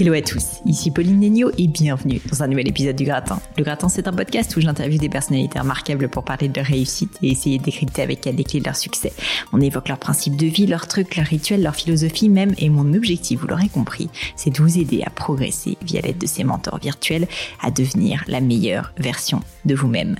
[0.00, 3.40] Hello à tous, ici Pauline Negno et bienvenue dans un nouvel épisode du Gratin.
[3.56, 7.18] Le Gratin, c'est un podcast où j'interviewe des personnalités remarquables pour parler de leur réussite
[7.20, 9.12] et essayer de décrypter avec elles les clés de leur succès.
[9.52, 12.94] On évoque leurs principes de vie, leurs trucs, leurs rituels, leur philosophie même et mon
[12.94, 16.78] objectif, vous l'aurez compris, c'est de vous aider à progresser via l'aide de ces mentors
[16.78, 17.26] virtuels
[17.60, 20.14] à devenir la meilleure version de vous-même.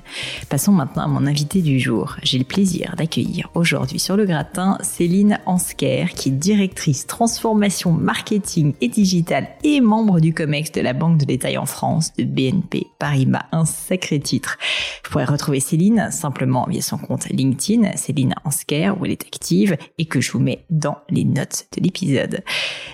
[0.48, 2.16] Passons maintenant à mon invité du jour.
[2.24, 8.74] J'ai le plaisir d'accueillir aujourd'hui sur le Gratin Céline Ansker qui est directrice transformation marketing
[8.80, 12.86] et digital et membre du COMEX de la Banque de détail en France de BNP
[12.98, 13.44] Paribas.
[13.52, 14.56] Un sacré titre.
[15.04, 19.76] Vous pourrez retrouver Céline simplement via son compte LinkedIn, Céline Ansker, où elle est active
[19.98, 22.42] et que je vous mets dans les notes de l'épisode.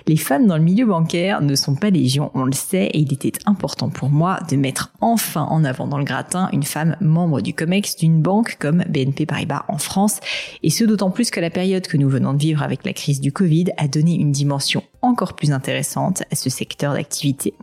[0.07, 3.11] Les femmes dans le milieu bancaire ne sont pas légion, on le sait, et il
[3.13, 7.41] était important pour moi de mettre enfin en avant dans le gratin une femme membre
[7.41, 10.19] du COMEX d'une banque comme BNP Paribas en France,
[10.61, 13.21] et ce d'autant plus que la période que nous venons de vivre avec la crise
[13.21, 17.53] du Covid a donné une dimension encore plus intéressante à ce secteur d'activité.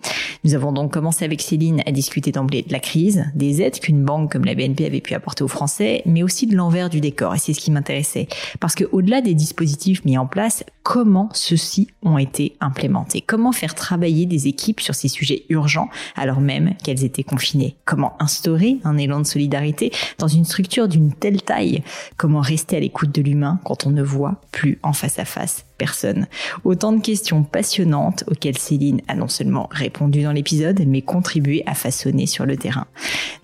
[0.45, 4.05] Nous avons donc commencé avec Céline à discuter d'emblée de la crise, des aides qu'une
[4.05, 7.35] banque comme la BNP avait pu apporter aux Français, mais aussi de l'envers du décor.
[7.35, 8.29] Et c'est ce qui m'intéressait.
[8.61, 13.21] Parce que au-delà des dispositifs mis en place, comment ceux-ci ont été implémentés?
[13.21, 17.77] Comment faire travailler des équipes sur ces sujets urgents alors même qu'elles étaient confinées?
[17.85, 21.83] Comment instaurer un élan de solidarité dans une structure d'une telle taille?
[22.17, 25.65] Comment rester à l'écoute de l'humain quand on ne voit plus en face à face
[25.83, 26.29] personne.
[26.63, 31.75] Autant de questions passionnantes auxquelles Céline a non seulement répondu dans l'épisode, mais contribué à
[31.75, 32.87] façonner sur le terrain.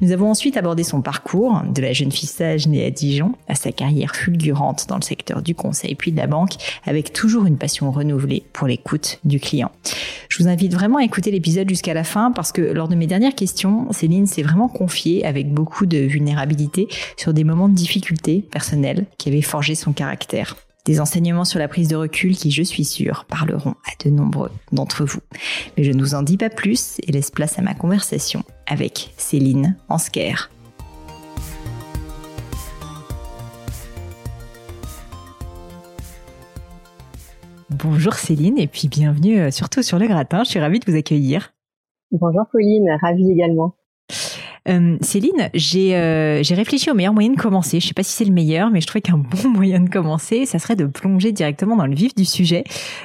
[0.00, 3.56] Nous avons ensuite abordé son parcours, de la jeune fille sage née à Dijon à
[3.56, 6.52] sa carrière fulgurante dans le secteur du conseil puis de la banque,
[6.86, 9.70] avec toujours une passion renouvelée pour l'écoute du client.
[10.30, 13.06] Je vous invite vraiment à écouter l'épisode jusqu'à la fin parce que lors de mes
[13.06, 18.40] dernières questions, Céline s'est vraiment confiée avec beaucoup de vulnérabilité sur des moments de difficulté
[18.50, 20.56] personnelle qui avaient forgé son caractère.
[20.86, 24.50] Des enseignements sur la prise de recul qui, je suis sûre, parleront à de nombreux
[24.72, 25.20] d'entre vous.
[25.76, 29.12] Mais je ne vous en dis pas plus et laisse place à ma conversation avec
[29.18, 30.48] Céline Ansker.
[37.70, 40.42] Bonjour Céline et puis bienvenue euh, surtout sur le gratin.
[40.42, 41.52] Je suis ravie de vous accueillir.
[42.10, 43.74] Bonjour Pauline, ravie également.
[44.68, 47.80] Euh, Céline, j'ai euh, réfléchi au meilleur moyen de commencer.
[47.80, 50.46] Je sais pas si c'est le meilleur, mais je trouvais qu'un bon moyen de commencer,
[50.46, 52.64] ça serait de plonger directement dans le vif du sujet.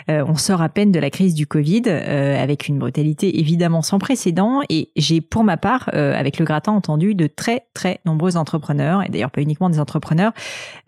[0.09, 3.81] Euh, on sort à peine de la crise du Covid, euh, avec une brutalité évidemment
[3.81, 7.99] sans précédent, et j'ai pour ma part, euh, avec le gratin, entendu de très très
[8.05, 10.33] nombreux entrepreneurs, et d'ailleurs pas uniquement des entrepreneurs,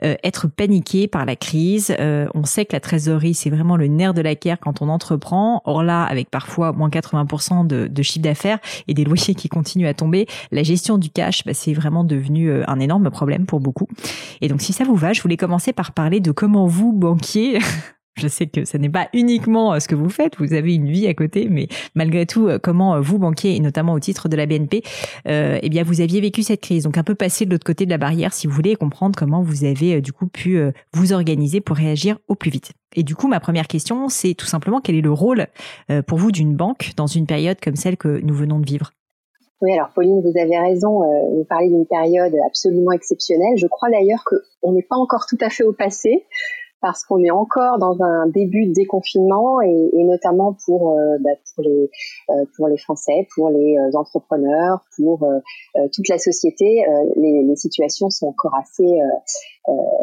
[0.01, 1.95] être paniqués par la crise.
[1.99, 5.61] on sait que la trésorerie, c'est vraiment le nerf de la guerre quand on entreprend.
[5.65, 9.93] Or là, avec parfois moins 80% de, chiffre d'affaires et des loyers qui continuent à
[9.93, 10.27] tomber,
[10.65, 13.87] gestion du cash, bah, c'est vraiment devenu euh, un énorme problème pour beaucoup.
[14.41, 17.59] Et donc, si ça vous va, je voulais commencer par parler de comment vous, banquier,
[18.17, 20.89] Je sais que ce n'est pas uniquement euh, ce que vous faites, vous avez une
[20.89, 24.37] vie à côté, mais malgré tout, euh, comment vous, banquier, et notamment au titre de
[24.37, 24.83] la BNP,
[25.25, 26.83] eh bien, vous aviez vécu cette crise.
[26.83, 29.19] Donc, un peu passer de l'autre côté de la barrière, si vous voulez, et comprendre
[29.19, 30.57] comment vous avez du coup pu
[30.93, 32.71] vous organiser pour réagir au plus vite.
[32.95, 35.47] Et du coup, ma première question, c'est tout simplement quel est le rôle
[36.07, 38.91] pour vous d'une banque dans une période comme celle que nous venons de vivre?
[39.61, 43.57] Oui, alors Pauline, vous avez raison, euh, vous parlez d'une période absolument exceptionnelle.
[43.57, 46.25] Je crois d'ailleurs qu'on n'est pas encore tout à fait au passé
[46.81, 51.31] parce qu'on est encore dans un début de déconfinement et, et notamment pour euh, bah,
[51.53, 51.89] pour les
[52.29, 55.39] euh, pour les Français, pour les euh, entrepreneurs, pour euh,
[55.93, 56.85] toute la société,
[57.15, 58.99] les, les, situations sont encore assez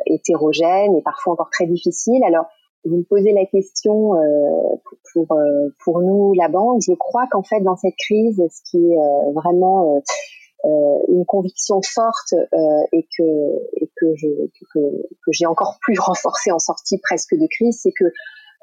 [0.06, 2.22] hétérogènes et parfois encore très difficiles.
[2.26, 2.46] Alors
[2.84, 4.76] vous me posez la question euh,
[5.12, 6.80] pour, euh, pour nous, la banque.
[6.86, 10.02] Je crois qu'en fait, dans cette crise, ce qui est euh, vraiment
[11.08, 12.34] une conviction forte
[12.92, 13.22] et que
[13.80, 14.28] et que je
[14.72, 18.04] que, que j'ai encore plus renforcé en sortie presque de crise, c'est que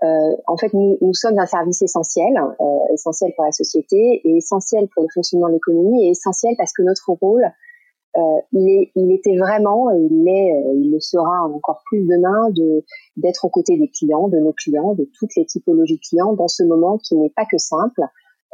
[0.03, 4.37] euh, en fait, nous, nous, sommes un service essentiel, euh, essentiel pour la société et
[4.37, 7.43] essentiel pour le fonctionnement de l'économie et essentiel parce que notre rôle,
[8.17, 8.21] euh,
[8.53, 12.49] il, est, il était vraiment, et il est, euh, il le sera encore plus demain,
[12.51, 12.83] de
[13.17, 16.63] d'être aux côtés des clients, de nos clients, de toutes les typologies clients dans ce
[16.63, 18.01] moment qui n'est pas que simple,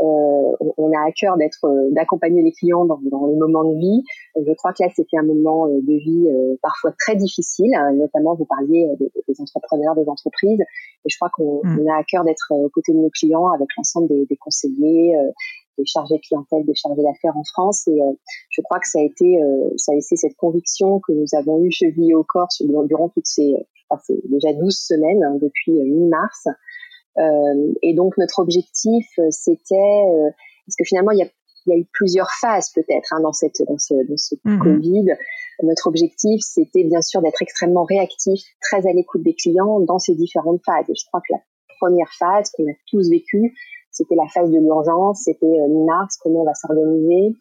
[0.02, 3.78] euh, on a à cœur d'être, euh, d'accompagner les clients dans, dans, les moments de
[3.78, 4.04] vie.
[4.36, 6.28] Je crois que là, c'était un moment euh, de vie
[6.62, 7.74] parfois très difficile.
[7.76, 9.10] Hein, notamment, vous parliez des,
[9.40, 11.88] entrepreneurs, des entreprises, et je crois qu'on mm.
[11.88, 15.16] a à cœur d'être aux côtés de nos clients avec l'ensemble des, des, conseillers,
[15.78, 17.88] des chargés de clientèle, des chargés d'affaires en France.
[17.88, 18.00] Et
[18.50, 19.40] je crois que ça a été,
[19.78, 23.56] ça a été cette conviction que nous avons eu chevillée au corps durant toutes ces,
[23.90, 26.48] enfin, déjà 12 semaines hein, depuis mi-mars.
[27.18, 30.30] Euh, et donc notre objectif, euh, c'était, euh,
[30.66, 31.28] parce que finalement il y a,
[31.66, 34.60] il y a eu plusieurs phases peut-être hein, dans cette dans ce, dans ce mhm.
[34.60, 35.06] Covid.
[35.64, 40.14] Notre objectif, c'était bien sûr d'être extrêmement réactif, très à l'écoute des clients dans ces
[40.14, 40.90] différentes phases.
[40.90, 41.40] Et je crois que la
[41.80, 43.56] première phase qu'on a tous vécue,
[43.96, 47.36] c'était la phase de l'urgence, c'était mi-mars, comment on va s'organiser,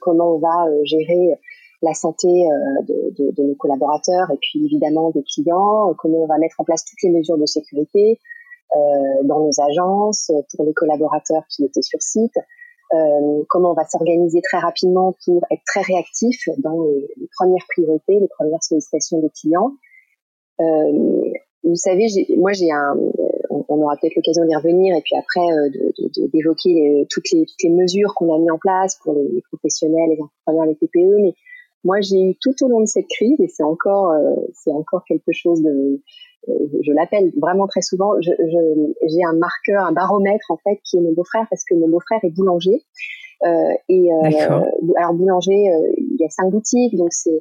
[0.00, 1.38] comment on va gérer
[1.82, 2.28] la santé
[2.88, 7.02] de, nos collaborateurs et puis évidemment des clients, comment on va mettre en place toutes
[7.02, 8.18] les mesures de sécurité,
[8.76, 12.36] euh, dans nos agences, pour les collaborateurs qui étaient sur site,
[12.92, 18.18] euh, comment on va s'organiser très rapidement pour être très réactif dans les, premières priorités,
[18.18, 19.72] les premières sollicitations des clients.
[20.60, 21.32] Euh,
[21.62, 22.96] vous savez, moi j'ai un,
[23.68, 25.46] on, aura peut-être l'occasion d'y revenir et puis après
[26.32, 30.10] d'évoquer de, toutes, les, toutes les mesures qu'on a mis en place pour les, professionnels,
[30.10, 31.34] les entrepreneurs, les TPE, mais
[31.84, 34.12] moi j'ai eu tout au long de cette crise et c'est encore,
[34.52, 36.00] c'est encore quelque chose de,
[36.46, 41.12] je l'appelle vraiment très souvent, j'ai un marqueur, un baromètre en fait qui est mon
[41.12, 42.82] beau-frère parce que mon beau-frère est boulanger.
[43.44, 44.60] Euh, et euh,
[44.96, 47.40] alors boulanger, euh, il y a cinq boutiques, donc c'est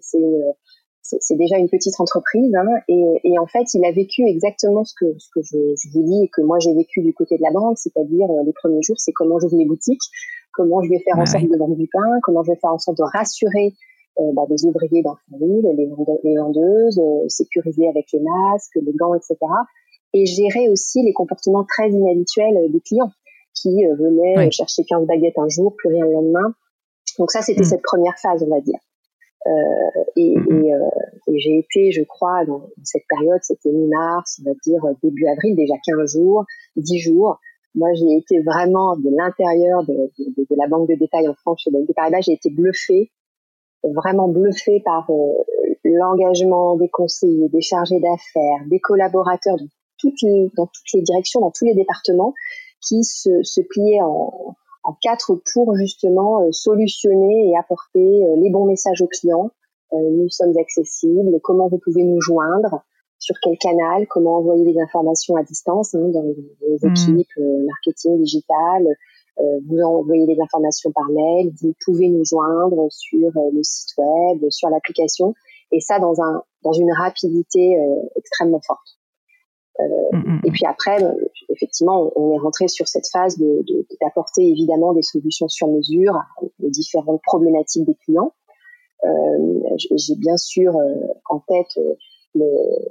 [1.03, 2.55] c'est déjà une petite entreprise.
[2.55, 5.89] Hein, et, et, en fait, il a vécu exactement ce que, ce que je, je
[5.93, 8.81] vous dis et que moi j'ai vécu du côté de la banque, c'est-à-dire les premiers
[8.81, 10.01] jours, c'est comment j'ouvre les boutiques,
[10.53, 12.79] comment je vais faire en sorte de vendre du pain, comment je vais faire en
[12.79, 13.73] sorte de rassurer
[14.19, 15.89] euh, bah, des ouvriers dans le ville,
[16.23, 19.37] les, vendeuses, euh, sécuriser avec les masques, les gants, etc.
[20.13, 23.11] Et gérer aussi les comportements très inhabituels des clients
[23.55, 26.53] qui euh, venaient chercher 15 baguettes un jour, plus rien le lendemain.
[27.17, 27.65] Donc ça, c'était mm.
[27.65, 28.79] cette première phase, on va dire.
[29.45, 30.65] Euh, et, mm-hmm.
[30.65, 30.89] et, euh,
[31.27, 35.55] et j'ai été, je crois, dans, cette période, c'était mi-mars, on va dire début avril,
[35.55, 36.45] déjà 15 jours,
[36.77, 37.39] 10 jours.
[37.75, 41.61] Moi, j'ai été vraiment de l'intérieur de, de, de, la banque de détail en France
[41.63, 43.11] chez BNP Paribas, j'ai été bluffée
[43.83, 45.33] vraiment bluffé par euh,
[45.83, 49.67] l'engagement des conseillers, des chargés d'affaires, des collaborateurs dans
[49.97, 52.33] toutes, les, dans toutes les directions, dans tous les départements,
[52.81, 58.49] qui se, se pliaient en, en quatre pour justement euh, solutionner et apporter euh, les
[58.49, 59.49] bons messages aux clients.
[59.91, 62.83] nous sommes accessibles, comment vous pouvez nous joindre,
[63.19, 66.35] sur quel canal, comment envoyer les informations à distance hein, dans les,
[66.81, 66.89] mmh.
[66.91, 68.87] équipes marketing digital,
[69.39, 73.97] euh, vous envoyez des informations par mail, vous pouvez nous joindre sur euh, le site
[73.97, 75.33] web, sur l'application,
[75.71, 78.99] et ça dans un dans une rapidité euh, extrêmement forte.
[79.79, 80.53] Mm, mm, et mm.
[80.53, 80.97] puis après,
[81.63, 83.63] effectivement, on est rentré sur cette phase de
[84.01, 88.33] d'apporter évidemment des solutions sur mesure aux différentes problématiques des clients.
[89.05, 89.59] Euh,
[89.95, 90.73] J'ai bien sûr
[91.29, 91.79] en tête
[92.35, 92.45] le,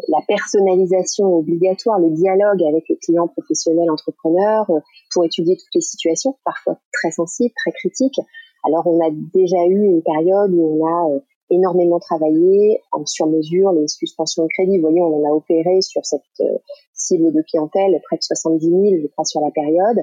[0.09, 4.81] la personnalisation obligatoire, le dialogue avec les clients professionnels, entrepreneurs, euh,
[5.13, 8.21] pour étudier toutes les situations, parfois très sensibles, très critiques.
[8.65, 11.21] Alors on a déjà eu une période où on a euh,
[11.53, 14.79] énormément travaillé en sur-mesure les suspensions de crédit.
[14.79, 16.59] Vous voyez, on en a opéré sur cette euh,
[16.93, 19.99] cible de clientèle près de 70 000, je crois, sur la période.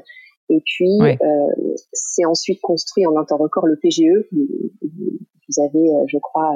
[0.50, 4.28] Et puis, euh, c'est ensuite construit en un temps record le PGE.
[4.32, 6.54] Vous avez, je crois,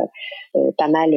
[0.56, 1.14] euh, pas mal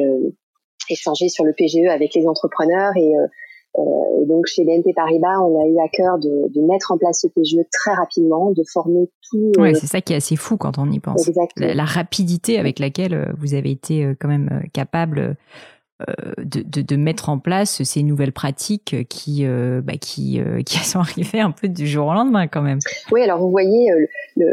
[0.89, 3.27] échanger sur le PGE avec les entrepreneurs et, euh, euh,
[3.75, 7.21] et donc chez BNP Paribas, on a eu à cœur de, de, mettre en place
[7.21, 9.51] ce PGE très rapidement, de former tout.
[9.59, 11.29] Ouais, c'est ça qui est assez fou quand on y pense.
[11.57, 15.37] La, la, rapidité avec laquelle euh, vous avez été quand même capable
[16.07, 20.61] euh, de, de, de, mettre en place ces nouvelles pratiques qui, euh, bah, qui, euh,
[20.65, 22.77] qui sont arrivées un peu du jour au lendemain quand même.
[23.11, 23.89] Oui, alors vous voyez,
[24.35, 24.47] le,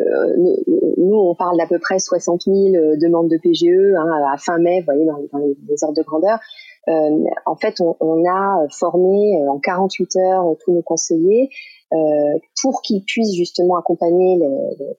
[0.97, 2.57] nous on parle d'à peu près 60 000
[2.97, 6.03] demandes de PGE hein, à fin mai, vous voyez, dans, dans les, les, ordres de
[6.03, 6.39] grandeur.
[6.87, 11.49] En fait, on, on, a formé en 48 heures tous nos conseillers
[12.61, 14.39] pour qu'ils puissent justement accompagner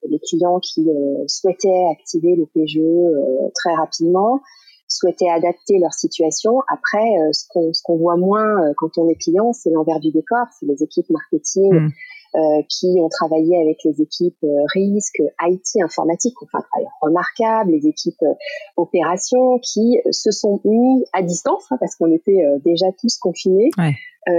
[0.10, 0.88] les, clients qui
[1.28, 4.42] souhaitaient activer le PGE très rapidement
[4.88, 6.60] souhaitaient adapter leur situation.
[6.68, 10.00] Après, euh, ce qu'on ce qu'on voit moins euh, quand on est client, c'est l'envers
[10.00, 11.74] du décor, c'est les équipes marketing.
[11.74, 11.90] Mm.
[12.36, 17.72] Euh, qui ont travaillé avec les équipes euh, risque, IT, informatique, enfin un travail remarquable,
[17.72, 18.34] les équipes euh,
[18.76, 23.70] opérations qui se sont mis à distance hein, parce qu'on était déjà tous confinés,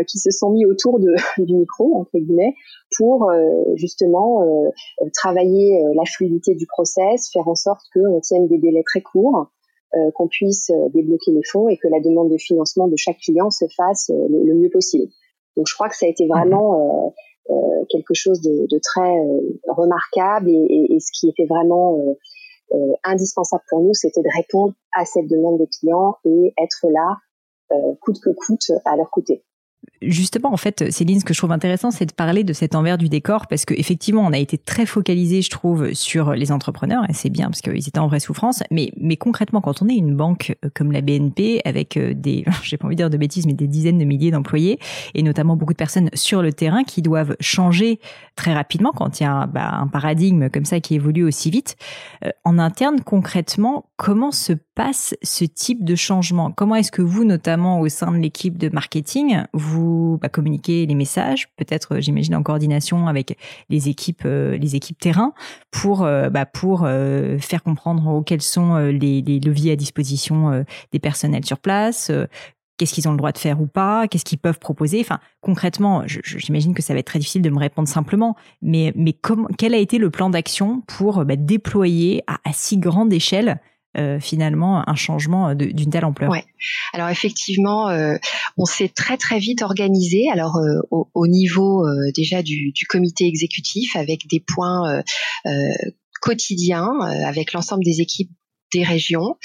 [0.09, 2.55] qui se sont mis autour de, du micro entre guillemets
[2.99, 3.31] pour
[3.76, 4.45] justement
[5.15, 9.47] travailler la fluidité du process, faire en sorte qu'on tienne des délais très courts.
[10.15, 13.65] qu'on puisse débloquer les fonds et que la demande de financement de chaque client se
[13.75, 15.11] fasse le, mieux possible.
[15.57, 17.11] Donc je crois que ça a été vraiment euh,
[17.88, 21.99] quelque chose de, de très euh, remarquable et, et, ce qui était vraiment
[22.73, 27.17] euh, indispensable pour nous, c'était de répondre à cette demande des clients et être là
[28.00, 29.43] coûte que coûte à leur côté
[30.02, 32.99] justement, en fait, Céline, ce que je trouve intéressant, c'est de parler de cet envers
[32.99, 37.12] du décor parce qu'effectivement, on a été très focalisé, je trouve, sur les entrepreneurs et
[37.12, 38.62] c'est bien parce qu'ils étaient en vraie souffrance.
[38.71, 42.45] Mais, mais concrètement, quand on est une banque euh, comme la BNP avec euh, des,
[42.62, 44.78] j'ai pas envie de dire de bêtises, mais des dizaines de milliers d'employés
[45.14, 48.00] et notamment beaucoup de personnes sur le terrain qui doivent changer
[48.37, 51.76] très rapidement quand il y a bah, un paradigme comme ça qui évolue aussi vite.
[52.25, 56.50] Euh, en interne, concrètement, comment se passe ce type de changement?
[56.50, 59.75] Comment est-ce que vous, notamment au sein de l'équipe de marketing, vous
[60.21, 65.33] bah, communiquez les messages, peut-être, j'imagine, en coordination avec les équipes, euh, les équipes terrain,
[65.71, 71.45] pour euh, bah, pour euh, faire comprendre quels sont les, leviers à disposition des personnels
[71.45, 72.11] sur place,
[72.78, 75.00] qu'est-ce qu'ils ont le droit de faire ou pas, qu'est-ce qu'ils peuvent proposer.
[75.00, 79.12] Enfin, concrètement, j'imagine que ça va être très difficile de me répondre simplement, mais mais
[79.12, 83.61] comment, quel a été le plan d'action pour bah, déployer à si grande échelle
[83.97, 86.31] euh, finalement un changement d'une telle ampleur.
[86.31, 86.45] Ouais.
[86.93, 88.17] Alors effectivement, euh,
[88.57, 90.25] on s'est très très vite organisé.
[90.33, 91.85] Alors euh, au, niveau
[92.15, 95.03] déjà du, du, comité exécutif avec des points
[96.21, 96.88] quotidiens
[97.25, 98.31] avec l'ensemble des équipes
[98.73, 99.37] des régions.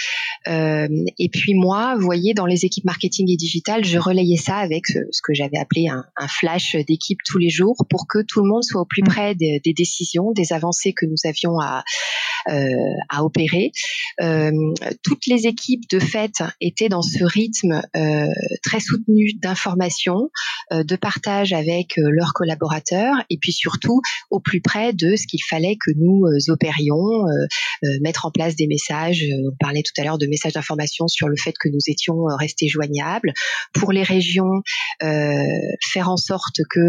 [0.47, 0.87] Euh,
[1.19, 4.87] et puis moi, vous voyez, dans les équipes marketing et digital, je relayais ça avec
[4.87, 8.49] ce, que j'avais appelé un, un flash d'équipe tous les jours pour que tout le
[8.49, 9.07] monde soit au plus mm.
[9.07, 11.83] près des, des décisions, des avancées que nous avions à,
[12.47, 13.71] à opérer.
[14.21, 14.51] Euh,
[15.03, 18.27] toutes les équipes de fait étaient dans ce rythme euh,
[18.63, 20.29] très soutenu d'information,
[20.71, 25.27] euh, de partage avec euh, leurs collaborateurs et puis surtout au plus près de ce
[25.27, 27.25] qu'il fallait que nous opérions,
[28.01, 31.27] mettre en place des messages euh, on parlait tout à l'heure de messages d'information sur
[31.27, 33.33] le fait que nous étions euh, restés joignables.
[33.73, 34.61] Pour les régions,
[35.03, 35.43] euh,
[35.91, 36.79] faire en sorte que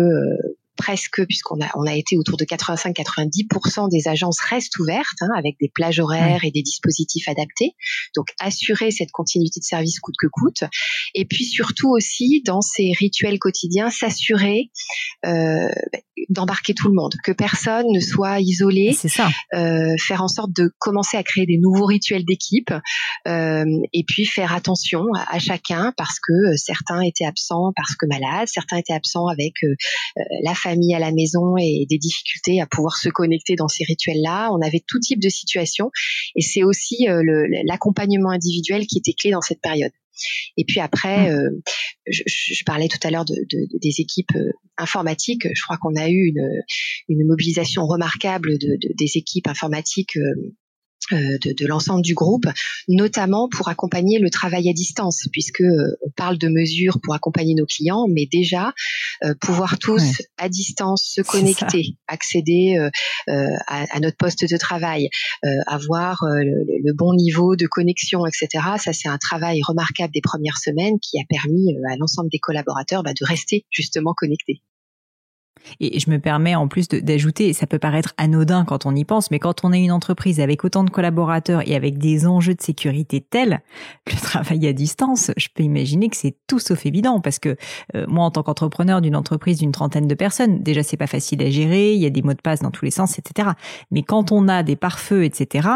[0.82, 5.54] presque, puisqu'on a, on a été autour de 85-90% des agences restent ouvertes, hein, avec
[5.60, 7.76] des plages horaires et des dispositifs adaptés.
[8.16, 10.64] Donc, assurer cette continuité de service coûte que coûte.
[11.14, 14.70] Et puis, surtout aussi, dans ces rituels quotidiens, s'assurer
[15.24, 15.68] euh,
[16.28, 18.92] d'embarquer tout le monde, que personne ne soit isolé.
[18.92, 19.30] C'est ça.
[19.54, 22.72] Euh, faire en sorte de commencer à créer des nouveaux rituels d'équipe
[23.28, 28.06] euh, et puis faire attention à, à, chacun parce que certains étaient absents parce que
[28.06, 29.54] malades, certains étaient absents avec
[30.42, 34.50] la famille à la maison et des difficultés à pouvoir se connecter dans ces rituels-là.
[34.52, 35.90] On avait tout type de situations
[36.36, 37.22] et c'est aussi euh,
[37.64, 39.92] l'accompagnement individuel qui était clé dans cette période.
[40.56, 41.34] Et puis après, mmh.
[41.34, 41.50] euh,
[42.06, 45.46] je, je, parlais tout à l'heure de, de, des équipes euh, informatiques.
[45.52, 46.62] Je crois qu'on a eu une,
[47.08, 50.54] une mobilisation remarquable de, des équipes informatiques euh,
[51.12, 52.46] de, de l'ensemble du groupe,
[52.88, 57.54] notamment pour accompagner le travail à distance, puisque euh, on parle de mesures pour accompagner
[57.54, 58.72] nos clients, mais déjà
[59.24, 62.76] euh, pouvoir tous à distance se connecter, accéder
[63.28, 65.08] à, à, notre poste de travail,
[65.66, 68.64] avoir le, le, bon niveau de connexion, etc.
[68.78, 73.02] Ça, c'est un travail remarquable des premières semaines qui a permis à l'ensemble des collaborateurs
[73.02, 74.62] bah, de rester justement connectés.
[75.80, 79.30] Et je me permets en plus d'ajouter, ça peut paraître anodin quand on y pense,
[79.30, 82.62] mais quand on est une entreprise avec autant de collaborateurs et avec des enjeux de
[82.62, 83.60] sécurité tels,
[84.06, 87.56] le travail à distance, je peux imaginer que c'est tout sauf évident parce que
[87.94, 91.42] euh, moi en tant qu'entrepreneur d'une entreprise d'une trentaine de personnes, déjà c'est pas facile
[91.42, 93.50] à gérer, il y a des mots de passe dans tous les sens, etc.
[93.90, 95.68] Mais quand on a des pare-feux, etc.,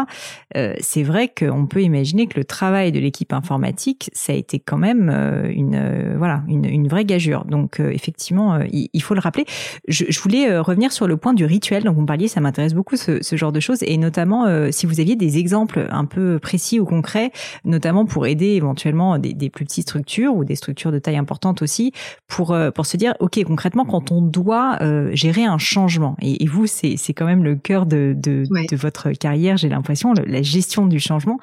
[0.55, 4.59] euh, c'est vrai qu'on peut imaginer que le travail de l'équipe informatique, ça a été
[4.59, 7.45] quand même euh, une voilà une, une, vraie gageure.
[7.45, 9.45] Donc effectivement, il, il faut le rappeler
[9.87, 12.27] je, je, voulais euh, revenir sur le point du rituel dont vous me parliez.
[12.27, 15.37] Ça m'intéresse beaucoup ce, ce, genre de choses et notamment euh, si vous aviez des
[15.37, 17.31] exemples un peu précis ou concrets,
[17.65, 21.61] notamment pour aider éventuellement des, des, plus petites structures ou des structures de taille importante
[21.61, 21.91] aussi,
[22.27, 24.79] pour euh, pour se dire ok concrètement quand on doit
[25.11, 28.75] gérer un changement et, et vous c'est c'est quand même le cœur de de, de
[28.75, 31.39] votre carrière j'ai l'impression la gestion du changement.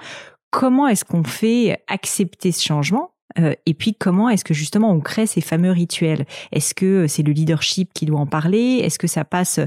[0.50, 5.00] Comment est-ce qu'on fait accepter ce changement euh, et puis comment est-ce que justement on
[5.00, 6.24] crée ces fameux rituels?
[6.52, 8.80] Est-ce que c'est le leadership qui doit en parler?
[8.82, 9.60] Est-ce que ça passe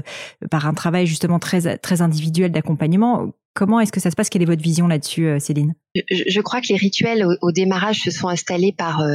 [0.50, 3.32] par un travail justement très très individuel d'accompagnement?
[3.58, 4.30] Comment est-ce que ça se passe?
[4.30, 5.74] Quelle est votre vision là-dessus, Céline?
[6.10, 9.14] Je, crois que les rituels au, démarrage se sont installés par euh,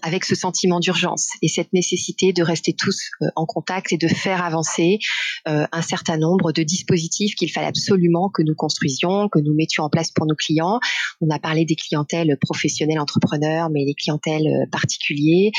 [0.00, 4.08] avec ce sentiment d'urgence et cette nécessité de rester tous euh, en contact et de
[4.08, 5.00] faire avancer
[5.48, 9.84] euh, un certain nombre de dispositifs qu'il fallait absolument que nous construisions, que nous mettions
[9.84, 10.78] en place pour nos clients.
[11.20, 15.50] On a parlé des clientèles professionnelles entrepreneurs, mais les clientèles particuliers,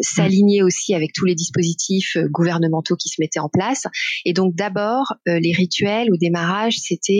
[0.00, 3.84] s'aligner aussi avec tous les dispositifs gouvernementaux qui se mettaient en place.
[4.24, 7.17] Et donc d'abord, les rituels au démarrage, c'était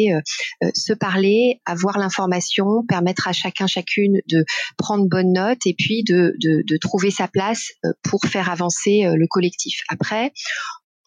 [0.74, 4.44] se parler, avoir l'information permettre à chacun, chacune de
[4.76, 9.16] prendre bonne note et puis de, de trouver sa place euh, pour faire avancer euh,
[9.16, 9.80] le collectif.
[9.88, 10.32] Après,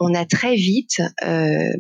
[0.01, 1.71] on a très vite euh,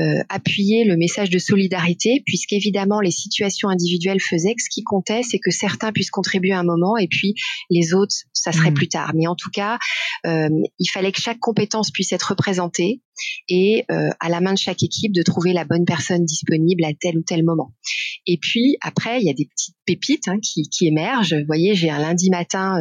[0.00, 5.22] euh, appuyé le message de solidarité, puisqu'évidemment les situations individuelles faisaient que ce qui comptait,
[5.22, 7.34] c'est que certains puissent contribuer à un moment et puis
[7.68, 8.74] les autres, ça serait mmh.
[8.74, 9.12] plus tard.
[9.14, 9.78] Mais en tout cas,
[10.24, 13.02] euh, il fallait que chaque compétence puisse être représentée
[13.48, 17.18] et à la main de chaque équipe de trouver la bonne personne disponible à tel
[17.18, 17.72] ou tel moment.
[18.26, 21.34] Et puis après, il y a des petites pépites hein, qui, qui, émergent.
[21.34, 22.76] Vous voyez, j'ai un lundi matin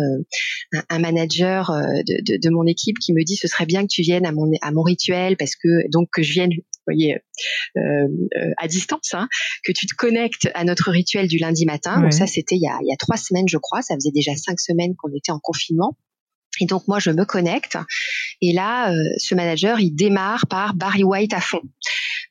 [0.74, 3.90] un, un, manager de, de, de, mon équipe qui me dit ce serait bien que
[3.92, 6.50] tu viennes à mon, à mon rituel parce que donc que je vienne
[6.86, 7.16] voyez,
[7.78, 9.28] euh, euh, à distance, hein,
[9.64, 12.02] que tu te connectes à notre rituel du lundi matin.
[12.02, 13.82] Donc ça, c'était il y a trois semaines, je crois.
[13.82, 15.98] Ça faisait déjà cinq semaines qu'on était en confinement.
[16.62, 17.78] Et donc moi je me connecte
[18.42, 21.62] et là euh, ce manager il démarre par Barry White à fond.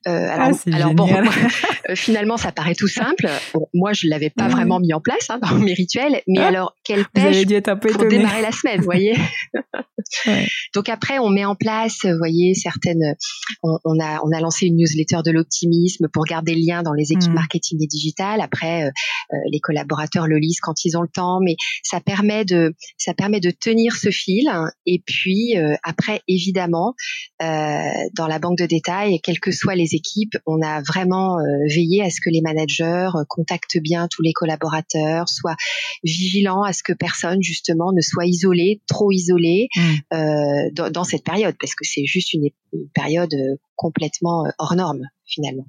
[0.06, 1.08] Euh, alors, ah, alors bon,
[1.88, 3.26] euh, finalement, ça paraît tout simple.
[3.72, 6.74] moi, je l'avais pas vraiment mis en place hein, dans mes rituels, mais ah, alors
[6.84, 9.14] quelle pêche pour démarrer la semaine, vous voyez.
[10.74, 13.14] Donc après, on met en place, vous voyez, certaines.
[13.62, 16.92] On, on, a on a lancé une newsletter de l'optimisme pour garder le lien dans
[16.92, 17.34] les équipes mmh.
[17.34, 18.40] marketing et digital.
[18.42, 22.74] Après, euh, les collaborateurs le lisent quand ils ont le temps, mais ça permet de
[22.98, 24.50] ça permet de tenir ce fil.
[24.84, 25.93] Et puis après,
[26.28, 26.94] évidemment,
[27.40, 32.02] dans la banque de détails, quelles que soient les équipes, on a vraiment euh, veillé
[32.02, 35.56] à ce que les managers euh, contactent bien tous les collaborateurs, soient
[36.02, 39.80] vigilants à ce que personne justement ne soit isolé, trop isolé mmh.
[40.14, 42.48] euh, dans, cette période, parce que c'est juste une,
[42.92, 43.34] période
[43.76, 45.66] complètement hors norme finalement.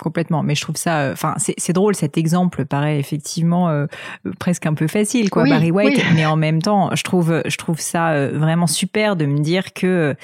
[0.00, 3.86] Complètement, mais je trouve ça, enfin, c'est drôle cet exemple paraît effectivement
[4.40, 7.78] presque un peu facile, quoi, Barry White, mais en même temps, je trouve, je trouve
[7.78, 10.16] ça vraiment super de me dire que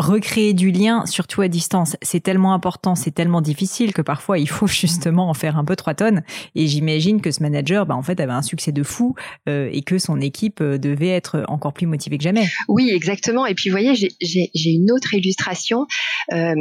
[0.00, 4.48] recréer du lien, surtout à distance, c'est tellement important, c'est tellement difficile que parfois il
[4.48, 6.22] faut justement en faire un peu trois tonnes.
[6.54, 9.14] Et j'imagine que ce manager, bah, en fait, avait un succès de fou
[9.48, 12.48] euh, et que son équipe euh, devait être encore plus motivée que jamais.
[12.68, 13.46] Oui, exactement.
[13.46, 15.86] Et puis, vous voyez, j'ai une autre illustration.
[16.32, 16.54] Euh,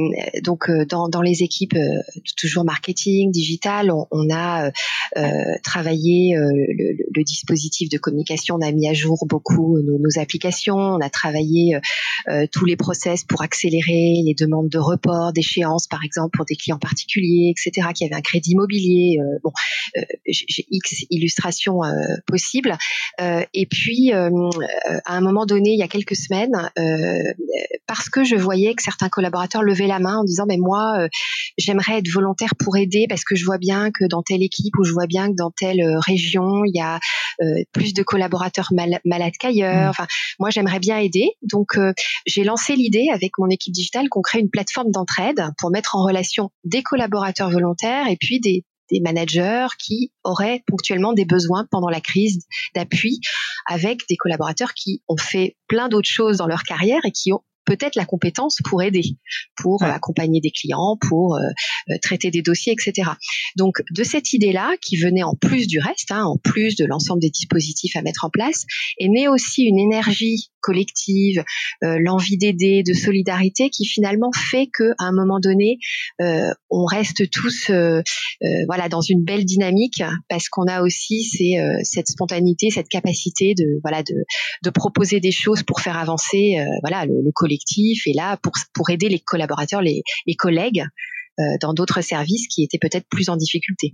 [0.43, 1.75] donc, dans, dans, les équipes,
[2.38, 4.71] toujours marketing, digital, on, on a
[5.63, 10.75] travaillé le, le, dispositif de communication, on a mis à jour beaucoup nos, nos applications,
[10.75, 11.78] on a travaillé
[12.52, 16.79] tous les process pour accélérer les demandes de report d'échéance, par exemple pour des clients
[16.79, 19.19] particuliers, etc., qui avaient un crédit immobilier.
[19.19, 19.51] Euh, bon,
[19.97, 21.91] euh, j'ai X illustrations euh,
[22.25, 22.75] possibles.
[23.53, 24.29] et puis, à
[25.05, 26.71] un moment donné, il y a quelques semaines,
[27.87, 31.07] parce que je voyais que certains collaborateurs levaient la main en disant, mais moi,
[31.57, 34.83] j'aimerais être volontaire pour aider parce que je vois bien que dans telle équipe ou
[34.83, 36.99] je vois bien que dans telle région, il y a
[37.71, 38.69] plus de collaborateurs
[39.05, 39.87] malades qu'ailleurs.
[39.87, 39.89] Mmh.
[39.89, 40.07] Enfin,
[40.39, 41.29] moi, j'aimerais bien aider.
[41.43, 41.77] Donc,
[42.25, 46.03] j'ai lancé l'idée avec mon équipe digitale qu'on crée une plateforme d'entraide pour mettre en
[46.03, 48.63] relation des collaborateurs volontaires et puis des,
[49.01, 53.19] managers qui auraient ponctuellement des besoins pendant la crise d'appui
[53.67, 57.43] avec des collaborateurs qui ont fait plein d'autres choses dans leur carrière et qui ont
[57.69, 59.03] peut-être la compétence pour aider,
[59.55, 61.41] pour accompagner des clients, pour euh,
[61.91, 63.12] euh, traiter des dossiers, etc.
[63.55, 67.21] Donc de cette idée-là, qui venait en plus du reste, hein, en plus de l'ensemble
[67.21, 68.65] des dispositifs à mettre en place,
[68.97, 71.43] est née aussi une énergie collective,
[71.84, 75.77] euh, l'envie d'aider, de solidarité, qui finalement fait que à un moment donné,
[76.69, 77.71] on reste tous,
[78.67, 81.23] voilà, dans une belle dynamique parce qu'on a aussi
[81.84, 84.15] cette spontanéité, cette capacité de, voilà, de,
[84.63, 87.58] de proposer des choses pour faire avancer, voilà, le, le collectif
[88.05, 88.37] et là
[88.73, 90.83] pour, aider les collaborateurs, les, les collègues
[91.39, 93.93] euh, dans d'autres services qui étaient peut-être plus en difficulté.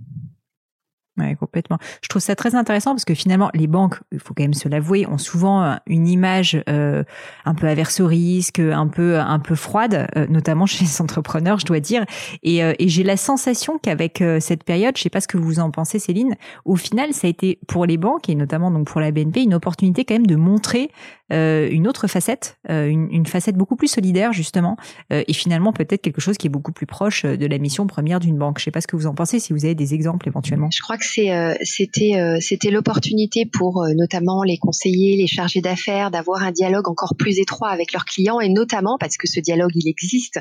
[1.18, 1.78] Ouais, complètement.
[2.02, 4.68] Je trouve ça très intéressant parce que finalement, les banques, il faut quand même se
[4.68, 7.04] l'avouer, ont souvent euh, une image euh,
[7.46, 11.58] un peu averse au risque, un peu un peu froide, euh, notamment chez les entrepreneurs,
[11.58, 12.04] je dois dire.
[12.42, 15.70] Et, et j'ai la sensation qu'avec cette période, je sais pas ce que vous en
[15.70, 19.10] pensez, Céline, au final, ça a été pour les banques et notamment donc pour la
[19.10, 20.90] BNP une opportunité quand même de montrer
[21.30, 24.76] une autre facette, une, une, facette beaucoup plus solidaire justement,
[25.10, 28.38] et finalement peut-être quelque chose qui est beaucoup plus proche de la mission première d'une
[28.38, 28.60] banque.
[28.60, 30.68] Je sais pas ce que vous en pensez, si vous avez des exemples éventuellement.
[30.70, 36.42] Je crois que c'est c'était c'était l'opportunité pour notamment les conseillers, les chargés d'affaires d'avoir
[36.42, 39.88] un dialogue encore plus étroit avec leurs clients et notamment parce que ce dialogue il
[39.88, 40.40] existe,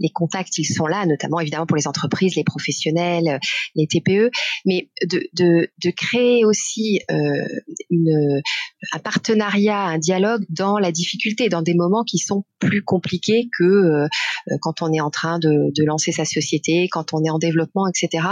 [0.00, 3.38] les contacts ils sont là, notamment évidemment pour les entreprises, les professionnels,
[3.74, 4.30] les TPE,
[4.64, 7.00] mais de, de créer aussi
[7.90, 8.42] une
[8.92, 13.64] un partenariat, un dialogue dans la difficulté, dans des moments qui sont plus compliqués que
[13.64, 14.08] euh,
[14.60, 17.86] quand on est en train de, de, lancer sa société, quand on est en développement,
[17.88, 18.24] etc.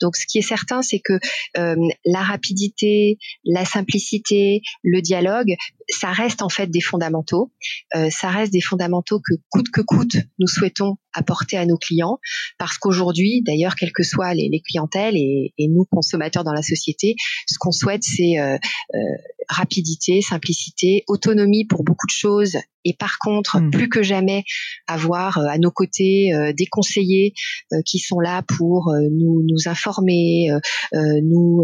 [0.00, 1.18] Donc, ce qui est certain, c'est que
[1.58, 5.54] euh, la rapidité, la simplicité, le dialogue,
[5.88, 7.52] ça reste en fait des fondamentaux.
[7.94, 12.18] Euh, ça reste des fondamentaux que coûte que coûte, nous souhaitons apporter à nos clients,
[12.58, 16.62] parce qu'aujourd'hui, d'ailleurs, quelles que soient les, les clientèles et, et, nous consommateurs dans la
[16.62, 18.56] société, ce qu'on souhaite, c'est euh,
[18.94, 18.98] euh,
[19.48, 23.70] rapidité, simplicité, autonomie pour beaucoup de choses et par contre, hmm.
[23.70, 24.44] plus que jamais,
[24.86, 27.34] avoir euh, à nos côtés euh, des conseillers
[27.72, 30.48] euh, qui sont là pour nous, nous informer,
[30.92, 31.62] nous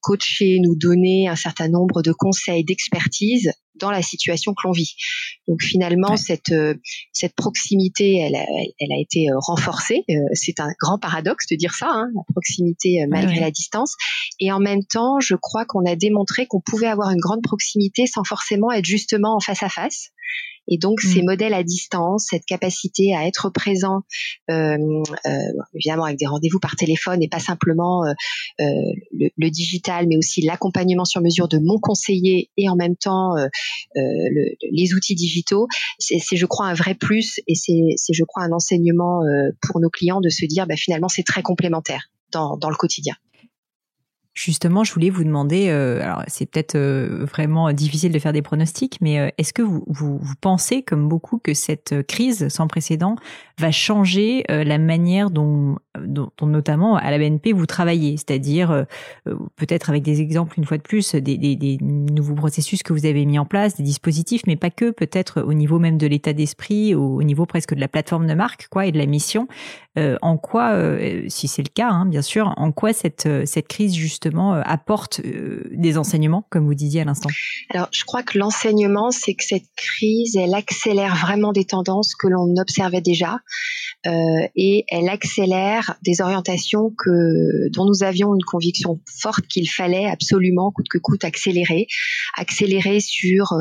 [0.00, 4.96] coacher, nous donner un certain nombre de conseils, d'expertise dans la situation que l'on vit.
[5.46, 6.52] Donc finalement, cette
[7.12, 8.44] cette proximité, elle a,
[8.80, 10.04] elle, a été renforcée.
[10.32, 13.94] c'est un grand paradoxe de dire ça, hein, la proximité malgré la distance.
[14.40, 18.06] Et en même temps, je crois qu'on a démontré qu'on pouvait avoir une grande proximité
[18.06, 20.10] sans forcément être justement en face à face.
[20.68, 21.26] Et donc ces mm.
[21.26, 24.02] modèles à distance, cette capacité à être présent,
[24.50, 24.76] euh,
[25.26, 25.30] euh,
[25.74, 28.04] évidemment avec des rendez-vous par téléphone et pas simplement
[28.60, 28.64] euh,
[29.12, 33.36] le, le, digital, mais aussi l'accompagnement sur mesure de mon conseiller et en même temps
[33.36, 33.48] euh, euh,
[33.96, 35.66] le, les outils digitaux,
[35.98, 39.22] c'est je crois un vrai plus et c'est je crois un enseignement
[39.62, 43.14] pour nos clients de se dire bah, finalement c'est très complémentaire dans, dans le quotidien.
[44.38, 48.40] Justement, je voulais vous demander, euh, alors c'est peut-être euh, vraiment difficile de faire des
[48.40, 52.68] pronostics, mais euh, est-ce que vous, vous, vous, pensez, comme beaucoup, que cette crise sans
[52.68, 53.16] précédent
[53.58, 58.86] va changer la manière dont, dont, notamment à la BNP vous travaillez, c'est-à-dire
[59.56, 63.04] peut-être avec des exemples une fois de plus, des, des, des, nouveaux processus que vous
[63.04, 66.32] avez mis en place, des dispositifs, mais pas que, peut-être au niveau même de l'état
[66.32, 69.48] d'esprit, au, niveau presque de la plateforme de marque, quoi, et de la mission.
[69.96, 70.78] en quoi,
[71.26, 75.20] si c'est le cas, hein, bien sûr, en quoi cette cette crise justement euh, apporte
[75.20, 77.30] euh, des enseignements, comme vous disiez à l'instant.
[77.70, 82.28] Alors, je crois que l'enseignement, c'est que cette crise, elle accélère vraiment des tendances que
[82.28, 83.40] l'on observait déjà
[84.56, 90.70] et elle accélère des orientations que dont nous avions une conviction forte qu'il fallait absolument
[90.70, 91.86] coûte que coûte accélérer,
[92.36, 93.52] accélérer sur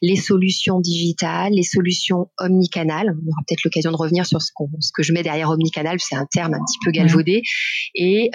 [0.00, 3.14] les solutions digitales, les solutions omnicanales.
[3.22, 6.16] On aura peut-être l'occasion de revenir sur ce, ce, que je mets derrière omnicanal, c'est
[6.16, 7.42] un terme un petit peu galvaudé,
[7.94, 8.30] et,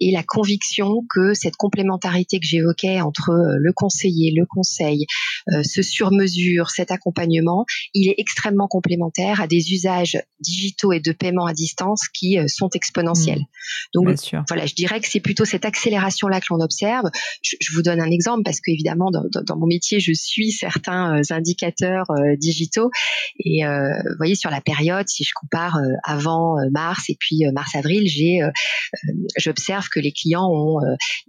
[0.00, 5.06] et la conviction que cette complémentarité que j'évoquais entre euh, le conseiller, le conseil,
[5.52, 11.12] euh, ce sur-mesure, cet accompagnement, il est extrêmement complémentaire à des usages digitaux et de
[11.12, 13.40] paiement à distance qui euh, sont exponentiels.
[13.40, 13.44] Mmh.
[13.94, 17.06] Donc voilà, je dirais que c'est plutôt cette accélération-là que l'on observe.
[17.42, 22.06] Je, vous donne un exemple parce qu'évidemment, dans, dans, mon métier, je suis certains indicateurs
[22.38, 22.90] digitaux.
[23.38, 28.40] Et vous voyez, sur la période, si je compare avant mars et puis mars-avril, j'ai
[29.36, 30.80] j'observe que les clients ont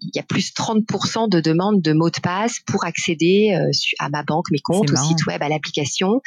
[0.02, 4.10] il y a plus 30% de demandes de mots de passe pour accéder euh, à
[4.10, 6.22] ma banque, mes comptes, au site web, à l'application.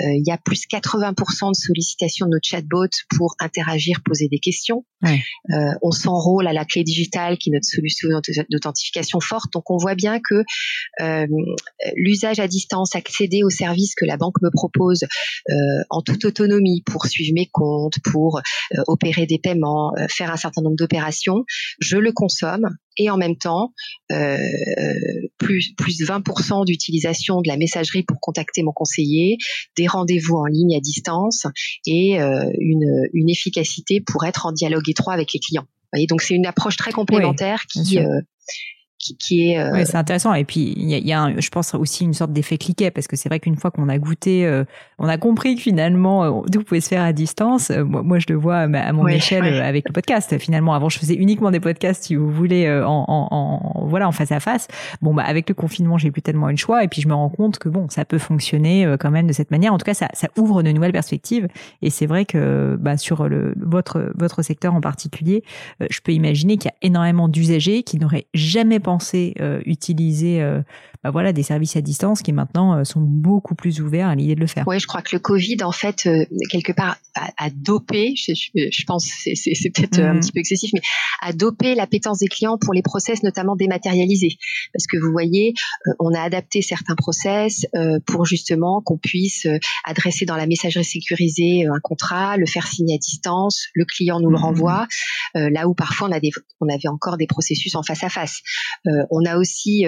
[0.00, 2.38] Euh, il y a plus 80% de sollicitations de nos
[3.16, 4.84] pour interagir, poser des questions.
[5.04, 8.08] Euh, on s'enrôle à la clé digitale qui est notre solution
[8.50, 9.52] d'authentification forte.
[9.52, 10.42] Donc on voit bien que
[11.96, 15.04] l'usage à distance, accéder aux services que la banque me propose
[15.90, 18.40] en toute autonomie pour suivre mes comptes, pour
[18.86, 21.44] opérer des paiements, faire un certain nombre d'opérations,
[21.80, 22.68] je le consomme
[23.00, 23.72] et en même temps
[24.12, 24.36] euh,
[25.38, 29.38] plus plus 20% d'utilisation de la messagerie pour contacter mon conseiller,
[29.76, 31.46] des rendez-vous en ligne à distance
[31.86, 35.64] et euh, une, une efficacité pour être en dialogue étroit avec les clients.
[35.64, 37.98] Vous voyez, donc c'est une approche très complémentaire qui
[39.00, 39.58] qui, est.
[39.58, 39.84] Euh...
[39.84, 40.34] c'est intéressant.
[40.34, 43.06] Et puis il y a, y a je pense aussi une sorte d'effet cliquet parce
[43.06, 44.64] que c'est vrai qu'une fois qu'on a goûté, euh,
[44.98, 47.70] on a compris que finalement euh, tout pouvait se faire à distance.
[47.70, 50.36] Euh, moi, moi, je le vois à mon échelle avec le podcast.
[50.38, 54.12] Finalement, avant, je faisais uniquement des podcasts, si vous voulez, en, en, en, voilà, en
[54.12, 54.68] face à face.
[55.00, 56.84] Bon, bah avec le confinement, j'ai plus tellement eu le choix.
[56.84, 59.50] Et puis je me rends compte que bon, ça peut fonctionner quand même de cette
[59.50, 59.72] manière.
[59.72, 61.48] En tout cas, ça, ça ouvre de nouvelles perspectives.
[61.82, 65.42] Et c'est vrai que bah, sur le, votre votre secteur en particulier,
[65.88, 70.40] je peux imaginer qu'il y a énormément d'usagers qui n'auraient jamais pensé penser utiliser
[71.02, 74.34] bah voilà, des services à distance qui maintenant euh, sont beaucoup plus ouverts à l'idée
[74.34, 74.64] de le faire.
[74.66, 78.84] Oui, je crois que le Covid, en fait, euh, quelque part, a, dopé, je, je,
[78.84, 80.20] pense c'est, c'est, peut-être un mhm.
[80.20, 80.80] petit peu excessif, mais
[81.22, 84.36] a dopé l'appétence des clients pour les process, notamment dématérialisés.
[84.74, 85.54] Parce que vous voyez,
[85.86, 87.66] euh, on a adapté certains process
[88.06, 89.46] pour justement qu'on puisse
[89.84, 94.30] adresser dans la messagerie sécurisée un contrat, le faire signer à distance, le client nous
[94.30, 94.44] le mhm.
[94.44, 94.86] renvoie,
[95.34, 98.40] là où parfois on, a des, on avait encore des processus en face à face.
[98.84, 99.84] On a aussi,